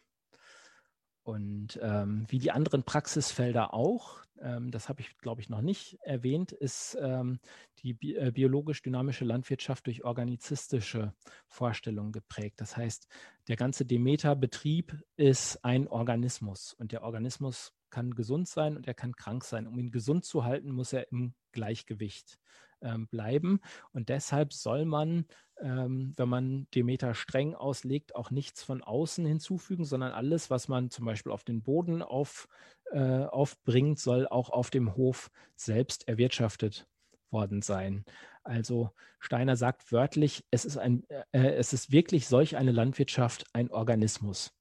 [1.24, 5.98] Und ähm, wie die anderen Praxisfelder auch, ähm, das habe ich, glaube ich, noch nicht
[6.02, 7.38] erwähnt, ist ähm,
[7.78, 11.14] die bi äh, biologisch-dynamische Landwirtschaft durch organizistische
[11.46, 12.60] Vorstellungen geprägt.
[12.60, 13.06] Das heißt,
[13.46, 19.14] der ganze Demeter-Betrieb ist ein Organismus und der Organismus kann gesund sein und er kann
[19.14, 19.68] krank sein.
[19.68, 22.40] Um ihn gesund zu halten, muss er im Gleichgewicht
[22.82, 23.60] ähm, bleiben.
[23.92, 25.26] Und deshalb soll man,
[25.60, 30.90] ähm, wenn man Demeter streng auslegt, auch nichts von außen hinzufügen, sondern alles, was man
[30.90, 32.48] zum Beispiel auf den Boden auf,
[32.92, 36.86] äh, aufbringt, soll auch auf dem Hof selbst erwirtschaftet
[37.30, 38.04] worden sein.
[38.44, 43.70] Also Steiner sagt wörtlich, es ist, ein, äh, es ist wirklich solch eine Landwirtschaft ein
[43.70, 44.52] Organismus.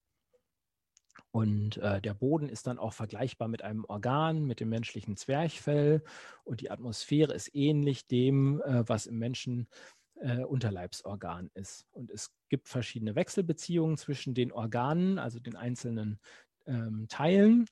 [1.31, 6.03] Und äh, der Boden ist dann auch vergleichbar mit einem Organ, mit dem menschlichen Zwerchfell.
[6.43, 9.67] Und die Atmosphäre ist ähnlich dem, äh, was im Menschen
[10.15, 11.87] äh, Unterleibsorgan ist.
[11.91, 16.19] Und es gibt verschiedene Wechselbeziehungen zwischen den Organen, also den einzelnen
[16.67, 17.65] ähm, Teilen.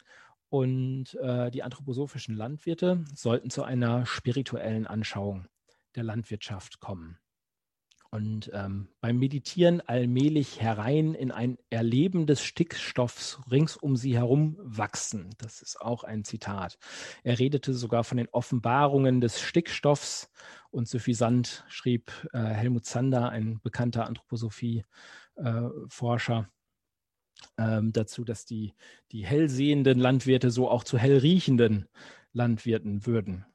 [0.48, 5.48] Und äh, die anthroposophischen Landwirte sollten zu einer spirituellen Anschauung
[5.96, 7.20] der Landwirtschaft kommen
[8.12, 14.58] und ähm, beim Meditieren allmählich herein in ein Erleben des Stickstoffs rings um sie herum
[14.60, 15.30] wachsen.
[15.38, 16.80] Das ist auch ein Zitat.
[17.24, 20.32] Er redete sogar von den Offenbarungen des Stickstoffs
[20.72, 26.50] und suffisant schrieb äh, Helmut Zander, ein bekannter Anthroposophie-Forscher,
[27.58, 28.74] äh, ähm, dazu, dass die,
[29.12, 31.88] die hellsehenden Landwirte so auch zu hellriechenden
[32.34, 33.46] Landwirten würden.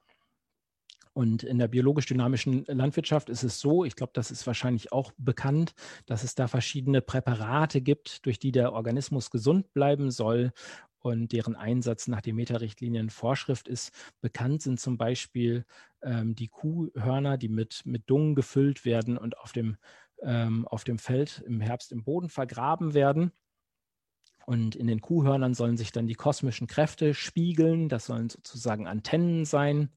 [1.15, 5.75] Und in der biologisch-dynamischen Landwirtschaft ist es so, ich glaube, das ist wahrscheinlich auch bekannt,
[6.07, 10.53] dass es da verschiedene Präparate gibt, durch die der Organismus gesund bleiben soll
[10.99, 13.93] und deren Einsatz nach den Meterichtlinien Vorschrift ist.
[14.23, 15.65] Bekannt sind zum Beispiel
[16.03, 19.77] ähm, die Kuhhörner, die mit, mit Dung gefüllt werden und auf dem,
[20.21, 23.31] ähm, auf dem Feld im Herbst im Boden vergraben werden.
[24.47, 27.89] Und in den Kuhhörnern sollen sich dann die kosmischen Kräfte spiegeln.
[27.89, 29.91] Das sollen sozusagen Antennen sein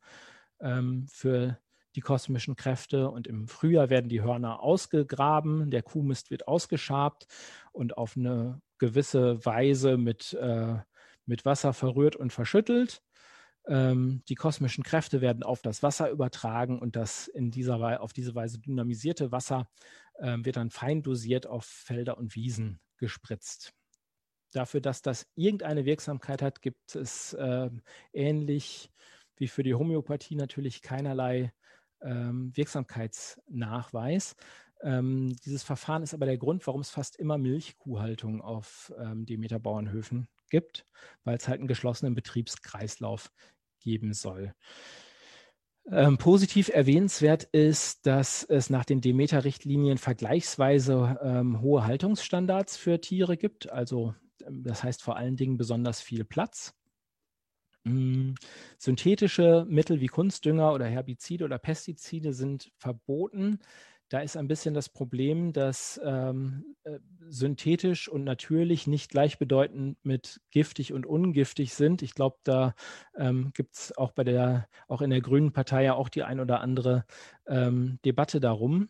[0.59, 1.59] ähm, für
[1.95, 3.09] die kosmischen Kräfte.
[3.09, 7.27] Und im Frühjahr werden die Hörner ausgegraben, der Kuhmist wird ausgeschabt
[7.71, 10.75] und auf eine gewisse Weise mit, äh,
[11.25, 13.01] mit Wasser verrührt und verschüttelt.
[13.67, 18.33] Ähm, die kosmischen Kräfte werden auf das Wasser übertragen und das in dieser, auf diese
[18.33, 19.69] Weise dynamisierte Wasser
[20.19, 23.73] äh, wird dann fein dosiert auf Felder und Wiesen gespritzt.
[24.53, 27.69] Dafür, dass das irgendeine Wirksamkeit hat, gibt es äh,
[28.13, 28.89] ähnlich
[29.39, 31.51] wie für die Homöopathie natürlich keinerlei
[32.01, 34.35] ähm, Wirksamkeitsnachweis.
[34.81, 40.27] Ähm, dieses Verfahren ist aber der Grund, warum es fast immer Milchkuhhaltung auf ähm, Demeter-Bauernhöfen
[40.49, 40.85] gibt,
[41.23, 43.31] weil es halt einen geschlossenen Betriebskreislauf
[43.79, 44.53] geben soll.
[45.89, 53.37] Ähm, positiv erwähnenswert ist, dass es nach den Demeter-Richtlinien vergleichsweise ähm, hohe Haltungsstandards für Tiere
[53.37, 53.71] gibt.
[53.71, 54.13] Also
[54.45, 56.73] ähm, das heißt vor allen Dingen besonders viel Platz.
[57.87, 58.35] Mm,
[58.77, 63.59] synthetische Mittel wie Kunstdünger oder Herbizide oder Pestizide sind verboten.
[64.09, 70.39] Da ist ein bisschen das Problem, dass ähm, äh, synthetisch und natürlich nicht gleichbedeutend mit
[70.51, 72.01] giftig und ungiftig sind.
[72.01, 72.73] Ich glaube, da
[73.17, 76.39] ähm, gibt es auch bei der, auch in der Grünen Partei ja auch die ein
[76.39, 77.05] oder andere
[77.47, 78.89] ähm, Debatte darum.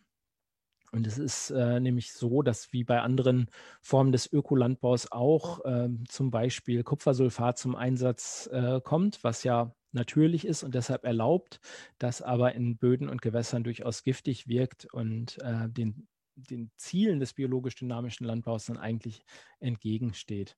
[0.92, 3.50] Und es ist äh, nämlich so, dass wie bei anderen
[3.82, 10.46] Formen des Ökolandbaus auch äh, zum Beispiel Kupfersulfat zum Einsatz äh, kommt, was ja natürlich
[10.46, 11.60] ist und deshalb erlaubt,
[11.98, 17.34] das aber in Böden und Gewässern durchaus giftig wirkt und äh, den, den Zielen des
[17.34, 19.24] biologisch-dynamischen Landbaus dann eigentlich
[19.60, 20.56] entgegensteht.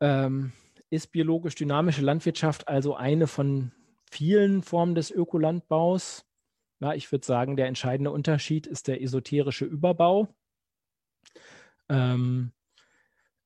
[0.00, 0.52] Ähm,
[0.90, 3.72] ist biologisch-dynamische Landwirtschaft also eine von
[4.10, 6.24] vielen Formen des Ökolandbaus?
[6.80, 10.28] Ja, ich würde sagen, der entscheidende Unterschied ist der esoterische Überbau.
[11.90, 12.52] Ähm,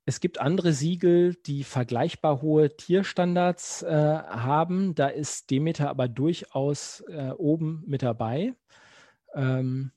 [0.06, 4.94] es gibt andere Siegel, die vergleichbar hohe Tierstandards äh, haben.
[4.94, 8.54] Da ist Demeter aber durchaus äh, oben mit dabei.
[9.34, 9.90] Ähm,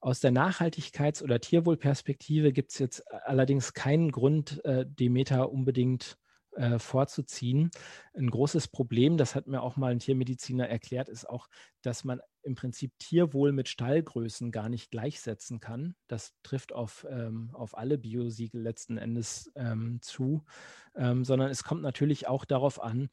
[0.00, 6.18] aus der Nachhaltigkeits- oder Tierwohlperspektive gibt es jetzt allerdings keinen Grund, äh, Demeter unbedingt
[6.52, 7.70] äh, vorzuziehen.
[8.14, 11.48] Ein großes Problem, das hat mir auch mal ein Tiermediziner erklärt, ist auch,
[11.82, 15.94] dass man im Prinzip Tierwohl mit Stallgrößen gar nicht gleichsetzen kann.
[16.08, 20.44] Das trifft auf, ähm, auf alle Biosiegel letzten Endes ähm, zu,
[20.94, 23.08] ähm, sondern es kommt natürlich auch darauf an,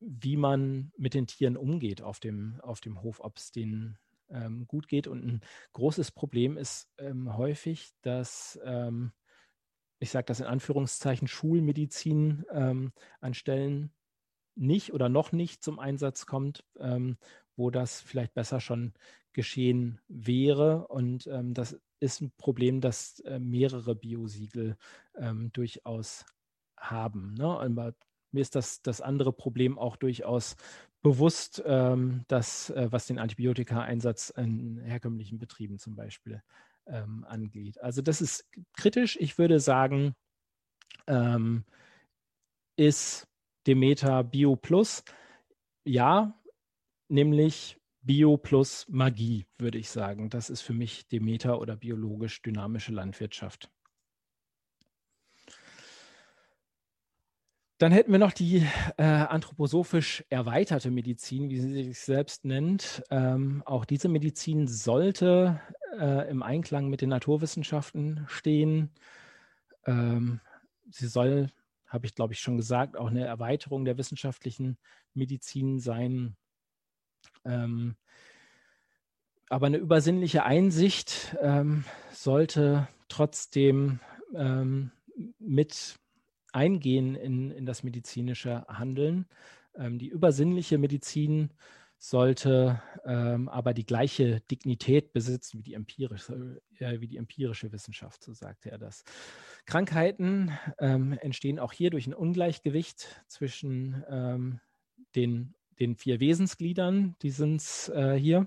[0.00, 3.98] wie man mit den Tieren umgeht auf dem, auf dem Hof, ob es denen
[4.30, 5.06] ähm, gut geht.
[5.06, 5.40] Und ein
[5.72, 9.12] großes Problem ist ähm, häufig, dass ähm,
[9.98, 13.92] ich sage das in Anführungszeichen, Schulmedizin ähm, an Stellen
[14.56, 17.16] nicht oder noch nicht zum Einsatz kommt, ähm,
[17.56, 18.92] wo das vielleicht besser schon
[19.32, 20.88] geschehen wäre.
[20.88, 24.76] Und ähm, das ist ein Problem, das äh, mehrere Biosiegel
[25.16, 26.24] ähm, durchaus
[26.76, 27.34] haben.
[27.34, 27.46] Ne?
[27.46, 27.94] Aber
[28.30, 30.56] mir ist das, das andere Problem auch durchaus
[31.02, 36.42] bewusst, ähm, dass, äh, was den Antibiotika-Einsatz in herkömmlichen Betrieben zum Beispiel
[36.86, 37.80] ähm, angeht.
[37.80, 39.16] Also das ist kritisch.
[39.20, 40.14] Ich würde sagen,
[41.06, 41.64] ähm,
[42.76, 43.26] ist
[43.66, 45.04] Demeter Bio Plus?
[45.84, 46.40] Ja,
[47.08, 50.28] nämlich Bio plus Magie, würde ich sagen.
[50.28, 53.70] Das ist für mich Demeter oder biologisch dynamische Landwirtschaft.
[57.78, 58.66] Dann hätten wir noch die
[58.98, 63.02] äh, anthroposophisch erweiterte Medizin, wie sie sich selbst nennt.
[63.10, 65.60] Ähm, auch diese Medizin sollte
[65.98, 68.90] äh, im Einklang mit den Naturwissenschaften stehen.
[69.86, 70.40] Ähm,
[70.90, 71.50] sie soll,
[71.86, 74.78] habe ich glaube ich schon gesagt, auch eine Erweiterung der wissenschaftlichen
[75.14, 76.36] Medizin sein.
[77.44, 77.96] Ähm,
[79.48, 84.00] aber eine übersinnliche Einsicht ähm, sollte trotzdem
[84.34, 84.90] ähm,
[85.38, 85.96] mit
[86.52, 89.26] eingehen in, in das medizinische Handeln.
[89.76, 91.50] Ähm, die übersinnliche Medizin
[92.06, 98.22] sollte ähm, aber die gleiche Dignität besitzen wie die empirische, äh, wie die empirische Wissenschaft,
[98.22, 99.04] so sagte er das.
[99.64, 104.60] Krankheiten ähm, entstehen auch hier durch ein Ungleichgewicht zwischen ähm,
[105.14, 108.46] den, den vier Wesensgliedern, die sind äh, hier.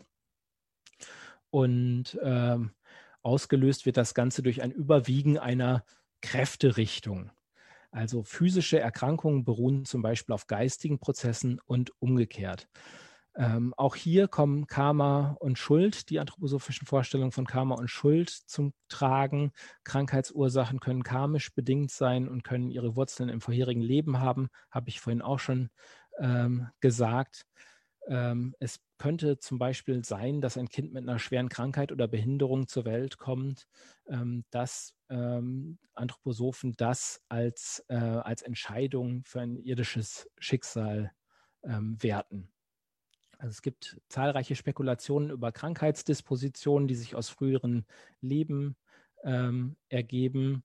[1.50, 2.74] Und ähm,
[3.24, 5.84] ausgelöst wird das Ganze durch ein Überwiegen einer
[6.22, 7.32] Kräfterichtung.
[7.90, 12.68] Also physische Erkrankungen beruhen zum Beispiel auf geistigen Prozessen und umgekehrt.
[13.40, 18.74] Ähm, auch hier kommen Karma und Schuld, die anthroposophischen Vorstellungen von Karma und Schuld zum
[18.90, 19.52] Tragen.
[19.84, 25.00] Krankheitsursachen können karmisch bedingt sein und können ihre Wurzeln im vorherigen Leben haben, habe ich
[25.00, 25.70] vorhin auch schon
[26.20, 27.46] ähm, gesagt.
[28.08, 32.68] Ähm, es könnte zum Beispiel sein, dass ein Kind mit einer schweren Krankheit oder Behinderung
[32.68, 33.68] zur Welt kommt,
[34.10, 41.12] ähm, dass ähm, Anthroposophen das als, äh, als Entscheidung für ein irdisches Schicksal
[41.64, 42.50] ähm, werten.
[43.38, 47.86] Also es gibt zahlreiche Spekulationen über Krankheitsdispositionen, die sich aus früheren
[48.22, 48.76] Leben
[49.24, 50.64] ähm, ergeben.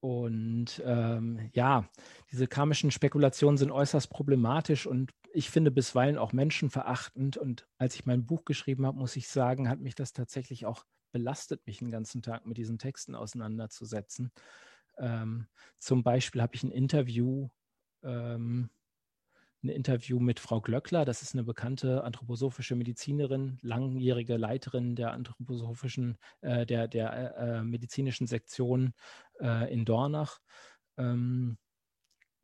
[0.00, 1.88] Und ähm, ja,
[2.30, 7.36] diese karmischen Spekulationen sind äußerst problematisch und ich finde bisweilen auch menschenverachtend.
[7.36, 10.84] Und als ich mein Buch geschrieben habe, muss ich sagen, hat mich das tatsächlich auch
[11.12, 14.32] belastet, mich den ganzen Tag mit diesen Texten auseinanderzusetzen.
[14.98, 15.46] Ähm,
[15.78, 17.48] zum Beispiel habe ich ein Interview
[18.02, 18.70] ähm,
[19.62, 21.04] ein Interview mit Frau Glöckler.
[21.04, 28.26] Das ist eine bekannte anthroposophische Medizinerin, langjährige Leiterin der anthroposophischen, äh, der, der äh, medizinischen
[28.26, 28.92] Sektion
[29.40, 30.38] äh, in Dornach.
[30.96, 31.58] Ähm,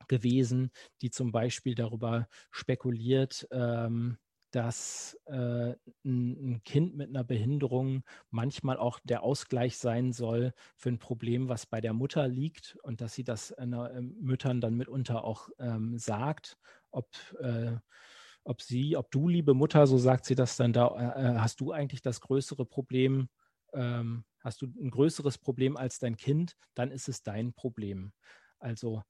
[0.08, 4.18] gewesen, die zum Beispiel darüber spekuliert, ähm,
[4.50, 10.98] dass äh, ein, Kind mit einer Behinderung manchmal auch der Ausgleich sein soll für ein
[10.98, 15.48] Problem, was bei der Mutter liegt und dass sie das äh, Müttern dann mitunter auch
[15.58, 16.58] ähm, sagt
[16.92, 17.08] ob,
[17.40, 17.76] äh,
[18.44, 21.60] ob sie, ob du, liebe Mutter, so sagt sie das dann da, äh, äh, hast
[21.60, 23.28] du eigentlich das größere Problem,
[23.74, 28.12] ähm, hast du ein größeres Problem als dein Kind, dann ist es dein Problem.
[28.58, 29.02] Also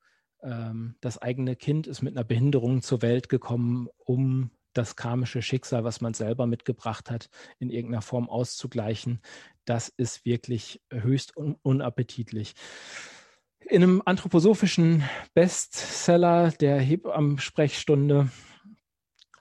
[0.43, 5.85] ähm, das eigene Kind ist mit einer Behinderung zur Welt gekommen, um das karmische Schicksal,
[5.85, 7.29] was man selber mitgebracht hat,
[7.59, 9.21] in irgendeiner Form auszugleichen.
[9.65, 12.55] Das ist wirklich höchst un unappetitlich.
[13.69, 15.03] In einem anthroposophischen
[15.35, 18.29] Bestseller der Hebammen-Sprechstunde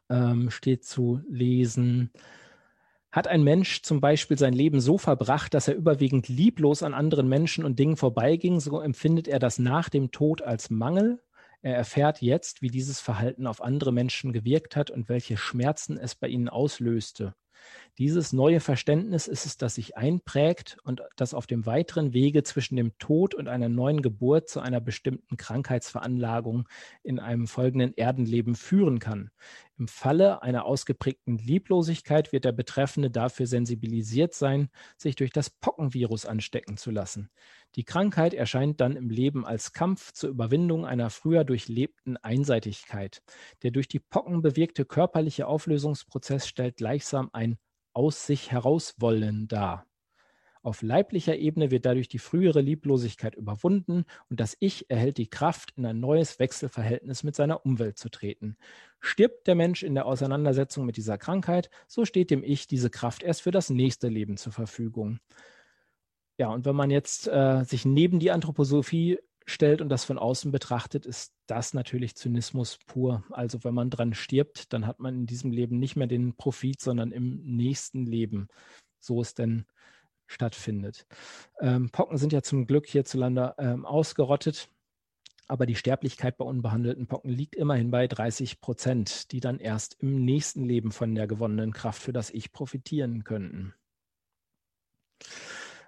[0.10, 2.12] ähm, steht zu lesen,
[3.12, 7.28] hat ein Mensch zum Beispiel sein Leben so verbracht, dass er überwiegend lieblos an anderen
[7.28, 11.22] Menschen und Dingen vorbeiging, so empfindet er das nach dem Tod als Mangel.
[11.62, 16.16] Er erfährt jetzt, wie dieses Verhalten auf andere Menschen gewirkt hat und welche Schmerzen es
[16.16, 17.36] bei ihnen auslöste.
[17.98, 22.76] Dieses neue Verständnis ist es, das sich einprägt und das auf dem weiteren Wege zwischen
[22.76, 26.68] dem Tod und einer neuen Geburt zu einer bestimmten Krankheitsveranlagung
[27.04, 29.32] in einem folgenden Erdenleben führen kann.
[29.78, 36.26] Im Falle einer ausgeprägten Lieblosigkeit wird der Betreffende dafür sensibilisiert sein, sich durch das Pockenvirus
[36.26, 37.30] anstecken zu lassen.
[37.76, 43.24] Die Krankheit erscheint dann im Leben als Kampf zur Überwindung einer früher durchlebten Einseitigkeit.
[43.64, 47.58] Der durch die Pocken bewirkte körperliche Auflösungsprozess stellt gleichsam ein
[47.94, 49.86] aus sich herauswollen dar.
[50.64, 55.74] Auf leiblicher Ebene wird dadurch die frühere Lieblosigkeit überwunden und das Ich erhält die Kraft,
[55.76, 58.58] in ein neues Wechselverhältnis mit seiner Umwelt zu treten.
[59.00, 63.24] Stirbt der Mensch in der Auseinandersetzung mit dieser Krankheit, so steht dem Ich diese Kraft
[63.24, 65.20] erst für das nächste Leben zur Verfügung.
[66.38, 70.52] Ja, und wenn man jetzt äh, sich neben die Anthroposophie stellt und das von außen
[70.52, 73.24] betrachtet, ist das natürlich Zynismus pur.
[73.32, 76.82] Also wenn man dran stirbt, dann hat man in diesem Leben nicht mehr den Profit,
[76.82, 78.48] sondern im nächsten Leben,
[79.00, 79.66] so es denn
[80.32, 81.06] stattfindet.
[81.60, 84.70] Ähm, Pocken sind ja zum Glück hierzulande ähm, ausgerottet,
[85.48, 90.24] aber die Sterblichkeit bei unbehandelten Pocken liegt immerhin bei 30 Prozent, die dann erst im
[90.24, 93.74] nächsten Leben von der gewonnenen Kraft für das Ich profitieren könnten.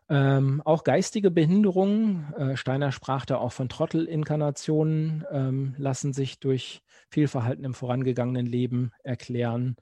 [0.10, 6.84] Ähm, auch geistige Behinderungen, äh, Steiner sprach da auch von Trottelinkarnationen, ähm, lassen sich durch
[7.10, 9.78] Fehlverhalten im vorangegangenen Leben erklären.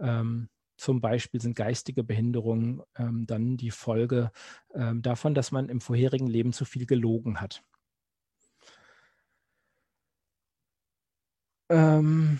[0.00, 4.30] Ähm, zum Beispiel sind geistige Behinderungen ähm, dann die Folge
[4.74, 7.62] ähm, davon, dass man im vorherigen Leben zu viel gelogen hat.
[11.68, 12.38] Ähm,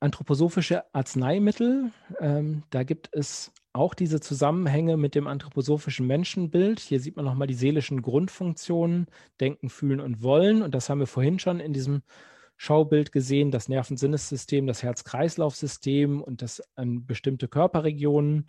[0.00, 1.90] anthroposophische Arzneimittel,
[2.20, 6.78] ähm, da gibt es auch diese Zusammenhänge mit dem anthroposophischen Menschenbild.
[6.78, 9.06] Hier sieht man nochmal die seelischen Grundfunktionen,
[9.40, 10.62] Denken, Fühlen und Wollen.
[10.62, 12.02] Und das haben wir vorhin schon in diesem
[12.62, 18.46] Schaubild gesehen, das Nervensinnessystem, das Herz-Kreislauf-System und das an bestimmte Körperregionen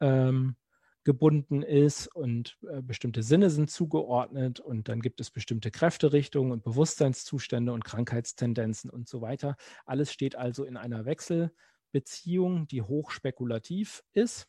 [0.00, 0.56] ähm,
[1.02, 6.62] gebunden ist und äh, bestimmte Sinne sind zugeordnet und dann gibt es bestimmte Kräfterichtungen und
[6.62, 9.56] Bewusstseinszustände und Krankheitstendenzen und so weiter.
[9.86, 14.46] Alles steht also in einer Wechselbeziehung, die hochspekulativ ist.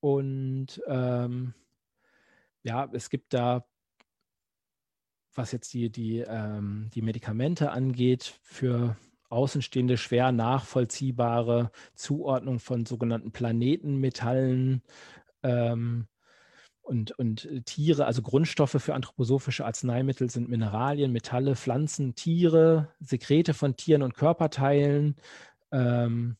[0.00, 1.54] Und ähm,
[2.62, 3.66] ja, es gibt da
[5.38, 8.96] was jetzt die, die, ähm, die Medikamente angeht, für
[9.30, 14.82] Außenstehende schwer nachvollziehbare Zuordnung von sogenannten Planetenmetallen
[15.42, 16.06] ähm,
[16.82, 23.76] und, und Tiere, also Grundstoffe für anthroposophische Arzneimittel sind Mineralien, Metalle, Pflanzen, Tiere, Sekrete von
[23.76, 25.16] Tieren und Körperteilen.
[25.70, 26.36] Ähm,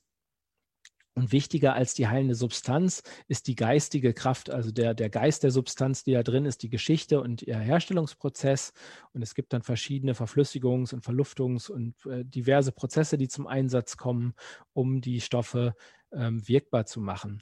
[1.18, 5.50] und wichtiger als die heilende Substanz ist die geistige Kraft, also der, der Geist der
[5.50, 8.72] Substanz, die da drin ist, die Geschichte und ihr Herstellungsprozess.
[9.12, 13.96] Und es gibt dann verschiedene Verflüssigungs- und Verluftungs- und äh, diverse Prozesse, die zum Einsatz
[13.96, 14.34] kommen,
[14.72, 15.74] um die Stoffe
[16.12, 17.40] ähm, wirkbar zu machen.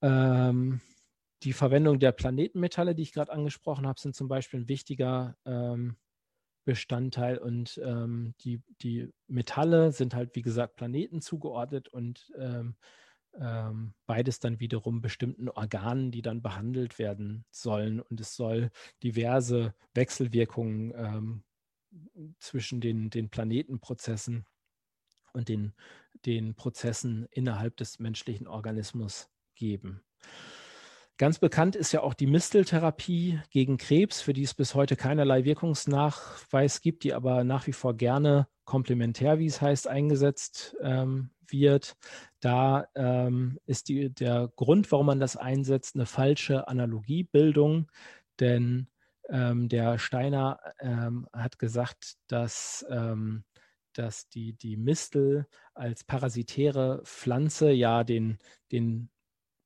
[0.00, 0.80] Ähm,
[1.42, 5.96] die Verwendung der Planetenmetalle, die ich gerade angesprochen habe, sind zum Beispiel ein wichtiger ähm,
[6.64, 12.76] Bestandteil und ähm, die, die Metalle sind halt, wie gesagt, Planeten zugeordnet und ähm,
[13.40, 18.00] ähm, beides dann wiederum bestimmten Organen, die dann behandelt werden sollen.
[18.00, 18.70] Und es soll
[19.02, 21.44] diverse Wechselwirkungen ähm,
[22.38, 24.46] zwischen den, den Planetenprozessen
[25.32, 25.74] und den,
[26.24, 30.02] den Prozessen innerhalb des menschlichen Organismus geben.
[31.16, 35.44] Ganz bekannt ist ja auch die Misteltherapie gegen Krebs, für die es bis heute keinerlei
[35.44, 41.94] Wirkungsnachweis gibt, die aber nach wie vor gerne komplementär, wie es heißt, eingesetzt ähm, wird.
[42.40, 47.92] Da ähm, ist die, der Grund, warum man das einsetzt, eine falsche Analogiebildung,
[48.40, 48.88] denn
[49.28, 53.44] ähm, der Steiner ähm, hat gesagt, dass, ähm,
[53.92, 58.38] dass die, die Mistel als parasitäre Pflanze ja den,
[58.72, 59.10] den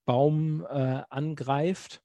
[0.08, 2.02] Baum äh, angreift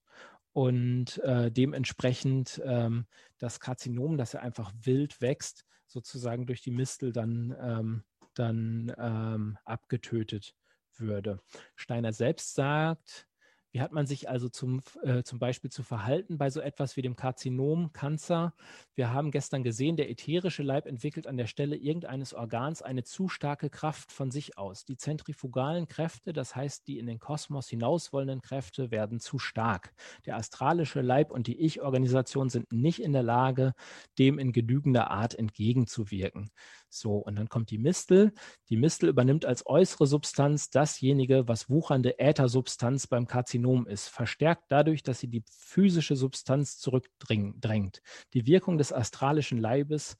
[0.51, 3.05] und äh, dementsprechend ähm,
[3.37, 9.57] das Karzinom, das ja einfach wild wächst, sozusagen durch die Mistel dann, ähm, dann ähm,
[9.63, 10.53] abgetötet
[10.97, 11.39] würde.
[11.77, 13.25] Steiner selbst sagt,
[13.73, 17.01] wie hat man sich also zum, äh, zum Beispiel zu verhalten bei so etwas wie
[17.01, 18.53] dem Karzinom, Cancer?
[18.93, 23.29] Wir haben gestern gesehen, der ätherische Leib entwickelt an der Stelle irgendeines Organs eine zu
[23.29, 24.85] starke Kraft von sich aus.
[24.85, 29.95] Die zentrifugalen Kräfte, das heißt die in den Kosmos hinaus wollenden Kräfte, werden zu stark.
[30.27, 33.73] Der astralische Leib und die Ich-Organisation sind nicht in der Lage,
[34.19, 36.51] dem in genügender Art entgegenzuwirken.
[36.99, 38.33] So, und dann kommt die Mistel.
[38.69, 45.03] Die Mistel übernimmt als äußere Substanz dasjenige, was wuchernde Äthersubstanz beim Karzinom ist, verstärkt dadurch,
[45.03, 48.01] dass sie die physische Substanz zurückdrängt.
[48.33, 50.17] Die Wirkung des astralischen Leibes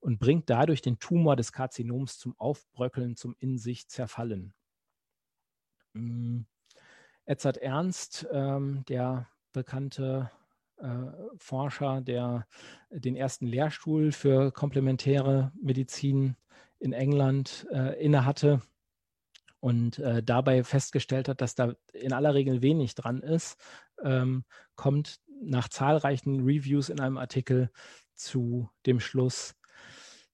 [0.00, 4.54] und bringt dadurch den Tumor des Karzinoms zum Aufbröckeln, zum in sich zerfallen.
[5.94, 6.40] Mm.
[7.24, 10.30] Edzard Ernst, ähm, der bekannte
[11.36, 12.46] Forscher, der
[12.90, 16.36] den ersten Lehrstuhl für komplementäre Medizin
[16.78, 18.62] in England äh, innehatte
[19.60, 23.58] und äh, dabei festgestellt hat, dass da in aller Regel wenig dran ist,
[24.02, 27.70] ähm, kommt nach zahlreichen Reviews in einem Artikel
[28.14, 29.54] zu dem Schluss,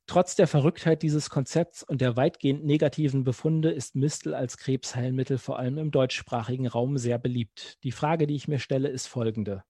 [0.09, 5.59] Trotz der Verrücktheit dieses Konzepts und der weitgehend negativen Befunde ist Mistel als Krebsheilmittel vor
[5.59, 7.82] allem im deutschsprachigen Raum sehr beliebt.
[7.82, 9.64] Die Frage, die ich mir stelle, ist folgende.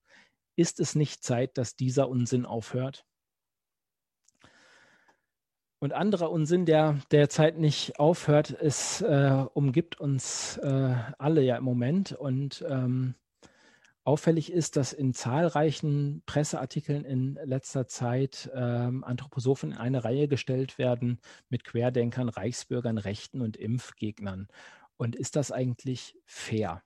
[0.57, 3.05] Ist es nicht Zeit, dass dieser Unsinn aufhört?
[5.79, 11.63] Und anderer Unsinn, der derzeit nicht aufhört, ist, äh, umgibt uns äh, alle ja im
[11.63, 12.13] Moment.
[12.13, 13.13] Und ähm,
[14.03, 20.79] auffällig ist, dass in zahlreichen Presseartikeln in letzter Zeit ähm, Anthroposophen in eine Reihe gestellt
[20.79, 24.47] werden mit Querdenkern, Reichsbürgern, Rechten und Impfgegnern.
[24.97, 26.81] Und ist das eigentlich fair?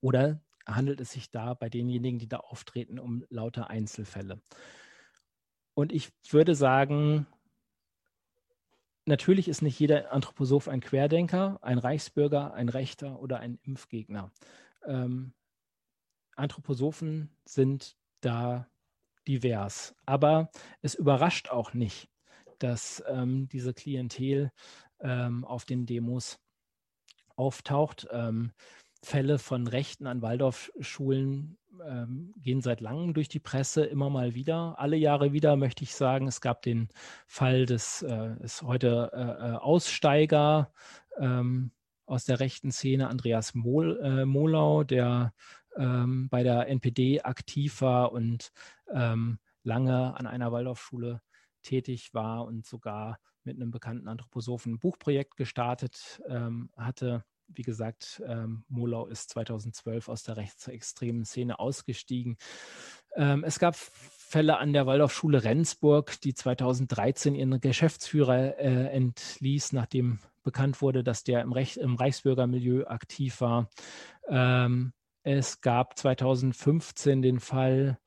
[0.00, 4.40] Oder handelt es sich da bei denjenigen, die da auftreten, um lauter Einzelfälle.
[5.74, 7.26] Und ich würde sagen,
[9.06, 14.30] natürlich ist nicht jeder Anthroposoph ein Querdenker, ein Reichsbürger, ein Rechter oder ein Impfgegner.
[14.84, 15.32] Ähm,
[16.36, 18.68] Anthroposophen sind da
[19.26, 19.94] divers.
[20.06, 20.50] Aber
[20.80, 22.08] es überrascht auch nicht,
[22.58, 24.50] dass ähm, diese Klientel
[25.00, 26.38] ähm, auf den Demos
[27.36, 28.06] auftaucht.
[28.10, 28.52] Ähm,
[29.02, 34.78] Fälle von Rechten an Waldorfschulen ähm, gehen seit langem durch die Presse, immer mal wieder.
[34.78, 36.88] Alle Jahre wieder möchte ich sagen, es gab den
[37.26, 40.72] Fall des äh, ist heute äh, äh, Aussteiger
[41.18, 41.72] ähm,
[42.06, 45.34] aus der rechten Szene, Andreas Mol, äh, Molau, der
[45.76, 48.52] ähm, bei der NPD aktiv war und
[48.92, 51.22] ähm, lange an einer Waldorfschule
[51.62, 57.24] tätig war und sogar mit einem bekannten Anthroposophen ein Buchprojekt gestartet ähm, hatte
[57.54, 62.36] wie gesagt, ähm, Molau ist 2012 aus der rechtsextremen Szene ausgestiegen.
[63.14, 70.20] Ähm, es gab Fälle an der Waldorfschule Rendsburg, die 2013 ihren Geschäftsführer äh, entließ, nachdem
[70.42, 73.68] bekannt wurde, dass der im, Recht, im Reichsbürgermilieu aktiv war.
[74.28, 74.92] Ähm,
[75.22, 77.98] es gab 2015 den Fall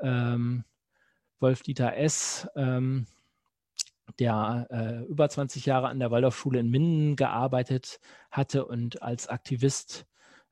[0.00, 0.64] ähm,
[1.40, 3.06] Wolf-Dieter S., ähm,
[4.18, 8.00] der äh, über 20 Jahre an der Waldorfschule in Minden gearbeitet
[8.30, 10.06] hatte und als Aktivist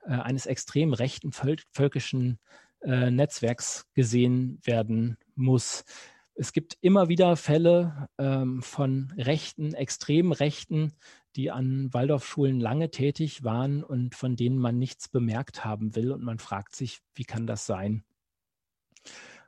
[0.04, 2.38] äh, eines extrem rechten völ völkischen
[2.82, 5.84] äh, Netzwerks gesehen werden muss.
[6.34, 10.94] Es gibt immer wieder Fälle ähm, von Rechten, extrem Rechten,
[11.36, 16.10] die an Waldorfschulen lange tätig waren und von denen man nichts bemerkt haben will.
[16.12, 18.04] Und man fragt sich, wie kann das sein?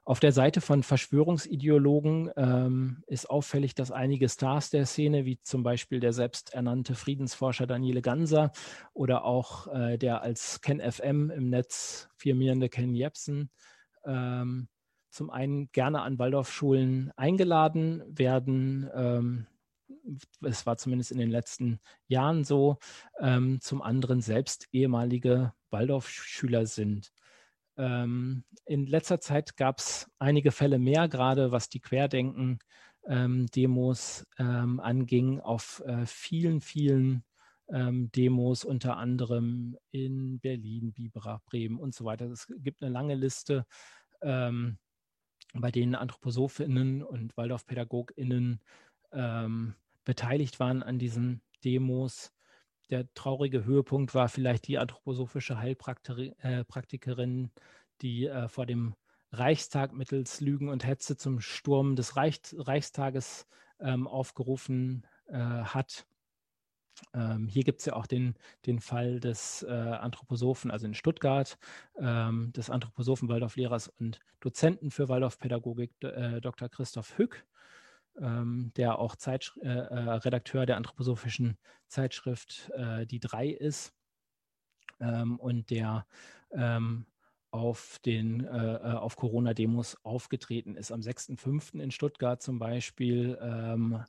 [0.06, 5.62] Auf der Seite von Verschwörungsideologen ähm, ist auffällig, dass einige Stars der Szene, wie zum
[5.62, 8.52] Beispiel der selbsternannte Friedensforscher Daniele Ganser
[8.92, 13.50] oder auch äh, der als Ken FM im Netz firmierende Ken Jepsen,
[14.04, 14.68] ähm,
[15.08, 19.46] zum einen gerne an Waldorfschulen eingeladen werden, ähm,
[20.42, 21.78] es war zumindest in den letzten
[22.08, 22.76] Jahren so,
[23.20, 27.10] ähm, zum anderen selbst ehemalige Waldorfschüler sind.
[27.76, 34.80] Ähm, in letzter Zeit gab es einige Fälle mehr, gerade was die Querdenken-Demos ähm, ähm,
[34.80, 37.24] anging, auf äh, vielen, vielen
[37.68, 42.30] ähm, Demos, unter anderem in Berlin, Biberach, Bremen und so weiter.
[42.30, 43.66] Es gibt eine lange Liste,
[44.22, 44.78] ähm,
[45.54, 48.60] bei denen Anthroposophinnen und Waldorfpädagoginnen
[50.04, 52.33] beteiligt waren an diesen Demos.
[52.90, 57.60] Der traurige Höhepunkt war vielleicht die anthroposophische Heilpraktikerin, äh,
[58.02, 58.94] die äh, vor dem
[59.32, 63.46] Reichstag mittels Lügen und Hetze zum Sturm des Reich Reichstages
[63.80, 66.06] ähm, aufgerufen äh, hat.
[67.12, 68.34] Ähm, hier gibt es ja auch den,
[68.66, 71.58] den Fall des äh, Anthroposophen, also in Stuttgart,
[71.98, 76.68] ähm, des Anthroposophen Waldorflehrers und Dozenten für Waldorfpädagogik, äh, Dr.
[76.68, 77.44] Christoph Hück,
[78.20, 81.58] ähm, der auch Zeitsch äh, äh, Redakteur der anthroposophischen
[81.88, 83.92] Zeitschrift äh, Die Drei ist
[85.00, 86.06] ähm, und der
[86.52, 87.06] ähm,
[87.50, 90.90] auf den äh, äh, auf Corona-Demos aufgetreten ist.
[90.90, 91.80] Am 6.5.
[91.80, 94.02] in Stuttgart zum Beispiel ähm,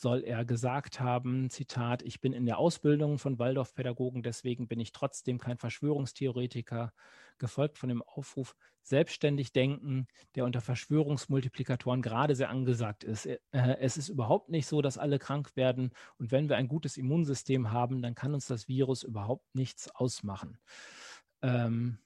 [0.00, 4.92] soll er gesagt haben, Zitat, ich bin in der Ausbildung von Waldorfpädagogen, deswegen bin ich
[4.92, 6.92] trotzdem kein Verschwörungstheoretiker,
[7.38, 13.26] gefolgt von dem Aufruf, selbstständig denken, der unter Verschwörungsmultiplikatoren gerade sehr angesagt ist.
[13.26, 16.96] Äh, es ist überhaupt nicht so, dass alle krank werden und wenn wir ein gutes
[16.96, 20.58] Immunsystem haben, dann kann uns das Virus überhaupt nichts ausmachen.
[21.42, 21.98] Ähm,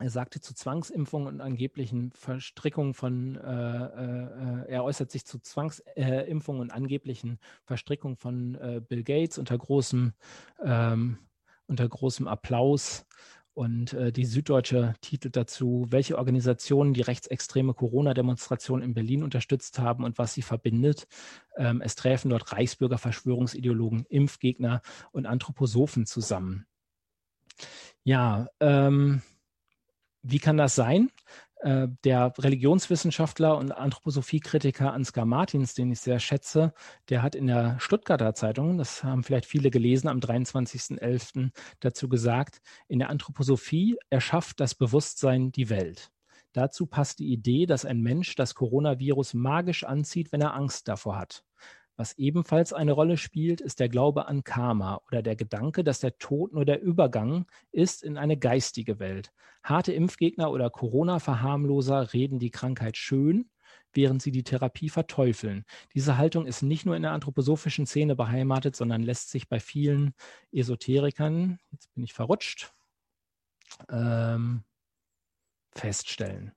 [0.00, 6.62] er sagte zu Zwangsimpfungen und angeblichen Verstrickungen von, äh, äh, er äußert sich zu Zwangsimpfungen
[6.62, 10.12] und angeblichen Verstrickungen von äh, Bill Gates unter großem,
[10.64, 11.18] ähm,
[11.66, 13.04] unter großem Applaus.
[13.52, 20.04] Und äh, die Süddeutsche titelt dazu, welche Organisationen die rechtsextreme Corona-Demonstration in Berlin unterstützt haben
[20.04, 21.08] und was sie verbindet.
[21.56, 26.66] Ähm, es träfen dort Reichsbürger, Verschwörungsideologen, Impfgegner und Anthroposophen zusammen.
[28.04, 29.20] Ja, ähm,
[30.22, 31.10] wie kann das sein?
[31.60, 36.72] Äh, der Religionswissenschaftler und Anthroposophiekritiker Ansgar Martins, den ich sehr schätze,
[37.10, 41.50] der hat in der Stuttgarter Zeitung, das haben vielleicht viele gelesen, am 23.11.
[41.80, 46.10] dazu gesagt, in der Anthroposophie erschafft das Bewusstsein die Welt.
[46.52, 51.18] Dazu passt die Idee, dass ein Mensch das Coronavirus magisch anzieht, wenn er Angst davor
[51.18, 51.44] hat.
[52.00, 56.16] Was ebenfalls eine Rolle spielt, ist der Glaube an Karma oder der Gedanke, dass der
[56.16, 59.34] Tod nur der Übergang ist in eine geistige Welt.
[59.62, 63.50] Harte Impfgegner oder Corona-Verharmloser reden die Krankheit schön,
[63.92, 65.66] während sie die Therapie verteufeln.
[65.92, 70.14] Diese Haltung ist nicht nur in der anthroposophischen Szene beheimatet, sondern lässt sich bei vielen
[70.52, 72.72] Esoterikern, jetzt bin ich verrutscht,
[73.90, 74.64] ähm,
[75.72, 76.52] feststellen.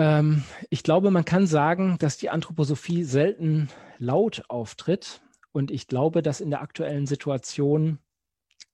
[0.00, 3.68] Ähm, ich glaube, man kann sagen, dass die Anthroposophie selten
[3.98, 5.20] laut auftritt.
[5.52, 7.98] Und ich glaube, dass in der aktuellen Situation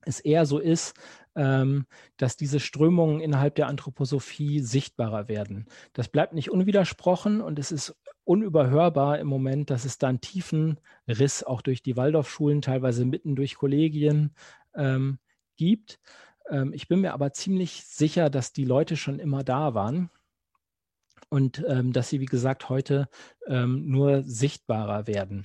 [0.02, 0.94] es eher so ist,
[1.34, 1.86] ähm,
[2.16, 5.66] dass diese Strömungen innerhalb der Anthroposophie sichtbarer werden.
[5.94, 10.78] Das bleibt nicht unwidersprochen und es ist unüberhörbar im Moment, dass es da einen tiefen
[11.08, 14.32] Riss auch durch die Waldorfschulen, teilweise mitten durch Kollegien
[14.76, 15.18] ähm,
[15.56, 15.98] gibt.
[16.48, 20.08] Ähm, ich bin mir aber ziemlich sicher, dass die Leute schon immer da waren
[21.28, 23.08] und ähm, dass sie, wie gesagt, heute
[23.46, 25.42] ähm, nur sichtbarer werden.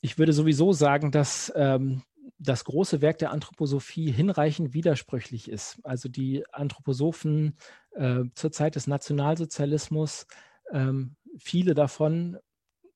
[0.00, 2.02] Ich würde sowieso sagen, dass ähm,
[2.38, 5.78] das große Werk der Anthroposophie hinreichend widersprüchlich ist.
[5.84, 7.56] Also die Anthroposophen
[7.94, 10.26] äh, zur Zeit des Nationalsozialismus,
[10.72, 12.38] ähm, viele davon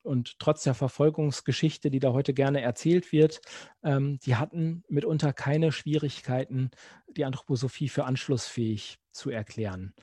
[0.02, 3.40] und trotz der Verfolgungsgeschichte, die da heute gerne erzählt wird,
[3.82, 6.70] ähm, die hatten mitunter keine Schwierigkeiten,
[7.16, 9.94] die Anthroposophie für anschlussfähig zu erklären.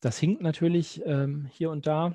[0.00, 2.14] Das hinkt natürlich ähm, hier und da,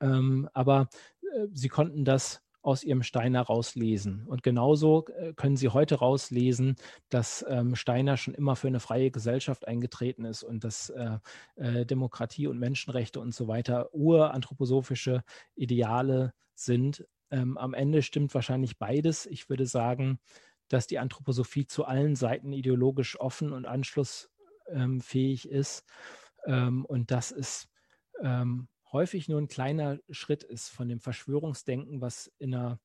[0.00, 0.88] ähm, aber
[1.22, 4.26] äh, sie konnten das aus ihrem Steiner rauslesen.
[4.26, 6.76] Und genauso äh, können Sie heute rauslesen,
[7.08, 11.18] dass ähm, Steiner schon immer für eine freie Gesellschaft eingetreten ist und dass äh,
[11.56, 15.22] äh, Demokratie und Menschenrechte und so weiter uranthroposophische
[15.54, 17.06] Ideale sind.
[17.30, 19.24] Ähm, am Ende stimmt wahrscheinlich beides.
[19.26, 20.18] Ich würde sagen,
[20.68, 25.84] dass die Anthroposophie zu allen Seiten ideologisch offen und anschlussfähig ähm, ist
[26.46, 27.68] ähm, und dass es
[28.22, 32.80] ähm, häufig nur ein kleiner Schritt ist von dem Verschwörungsdenken, was in der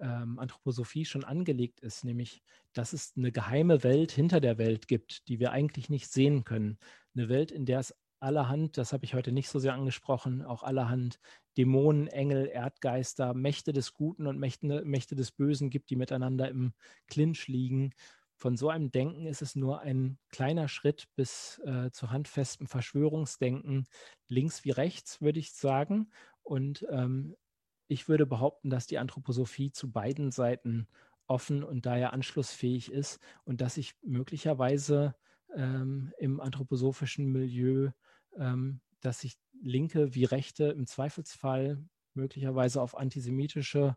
[0.00, 2.42] ähm, Anthroposophie schon angelegt ist, nämlich,
[2.72, 6.78] dass es eine geheime Welt hinter der Welt gibt, die wir eigentlich nicht sehen können.
[7.14, 10.62] Eine Welt, in der es allerhand, das habe ich heute nicht so sehr angesprochen, auch
[10.62, 11.18] allerhand
[11.56, 16.72] Dämonen, Engel, Erdgeister, Mächte des Guten und Mächte, Mächte des Bösen gibt, die miteinander im
[17.08, 17.92] Clinch liegen
[18.42, 23.86] von so einem Denken ist es nur ein kleiner Schritt bis äh, zu handfestem Verschwörungsdenken,
[24.26, 26.10] links wie rechts, würde ich sagen.
[26.42, 27.36] Und ähm,
[27.86, 30.88] ich würde behaupten, dass die Anthroposophie zu beiden Seiten
[31.28, 35.14] offen und daher anschlussfähig ist und dass sich möglicherweise
[35.54, 37.90] ähm, im anthroposophischen Milieu,
[38.36, 43.96] ähm, dass sich Linke wie Rechte im Zweifelsfall möglicherweise auf antisemitische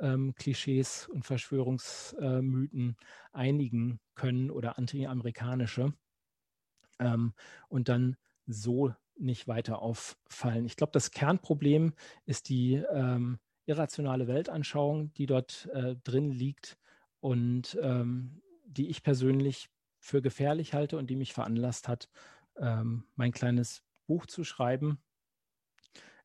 [0.00, 2.96] ähm, Klischees und Verschwörungsmythen
[3.32, 5.92] einigen können oder anti-amerikanische
[6.98, 7.32] ähm,
[7.68, 8.16] und dann
[8.46, 10.64] so nicht weiter auffallen.
[10.64, 11.92] Ich glaube, das Kernproblem
[12.24, 16.78] ist die ähm, irrationale Weltanschauung, die dort äh, drin liegt
[17.20, 19.68] und ähm, die ich persönlich
[19.98, 22.08] für gefährlich halte und die mich veranlasst hat,
[22.56, 24.98] ähm, mein kleines Buch zu schreiben.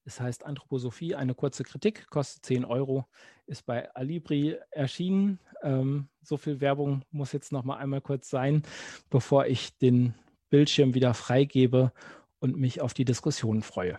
[0.06, 3.06] Es heißt Anthroposophie, eine kurze Kritik, kostet 10 Euro,
[3.46, 5.40] ist bei Alibri erschienen.
[5.62, 8.64] Ähm, so viel Werbung muss jetzt noch mal einmal kurz sein,
[9.10, 10.14] bevor ich den
[10.50, 11.94] Bildschirm wieder freigebe
[12.40, 13.98] und mich auf die Diskussion freue.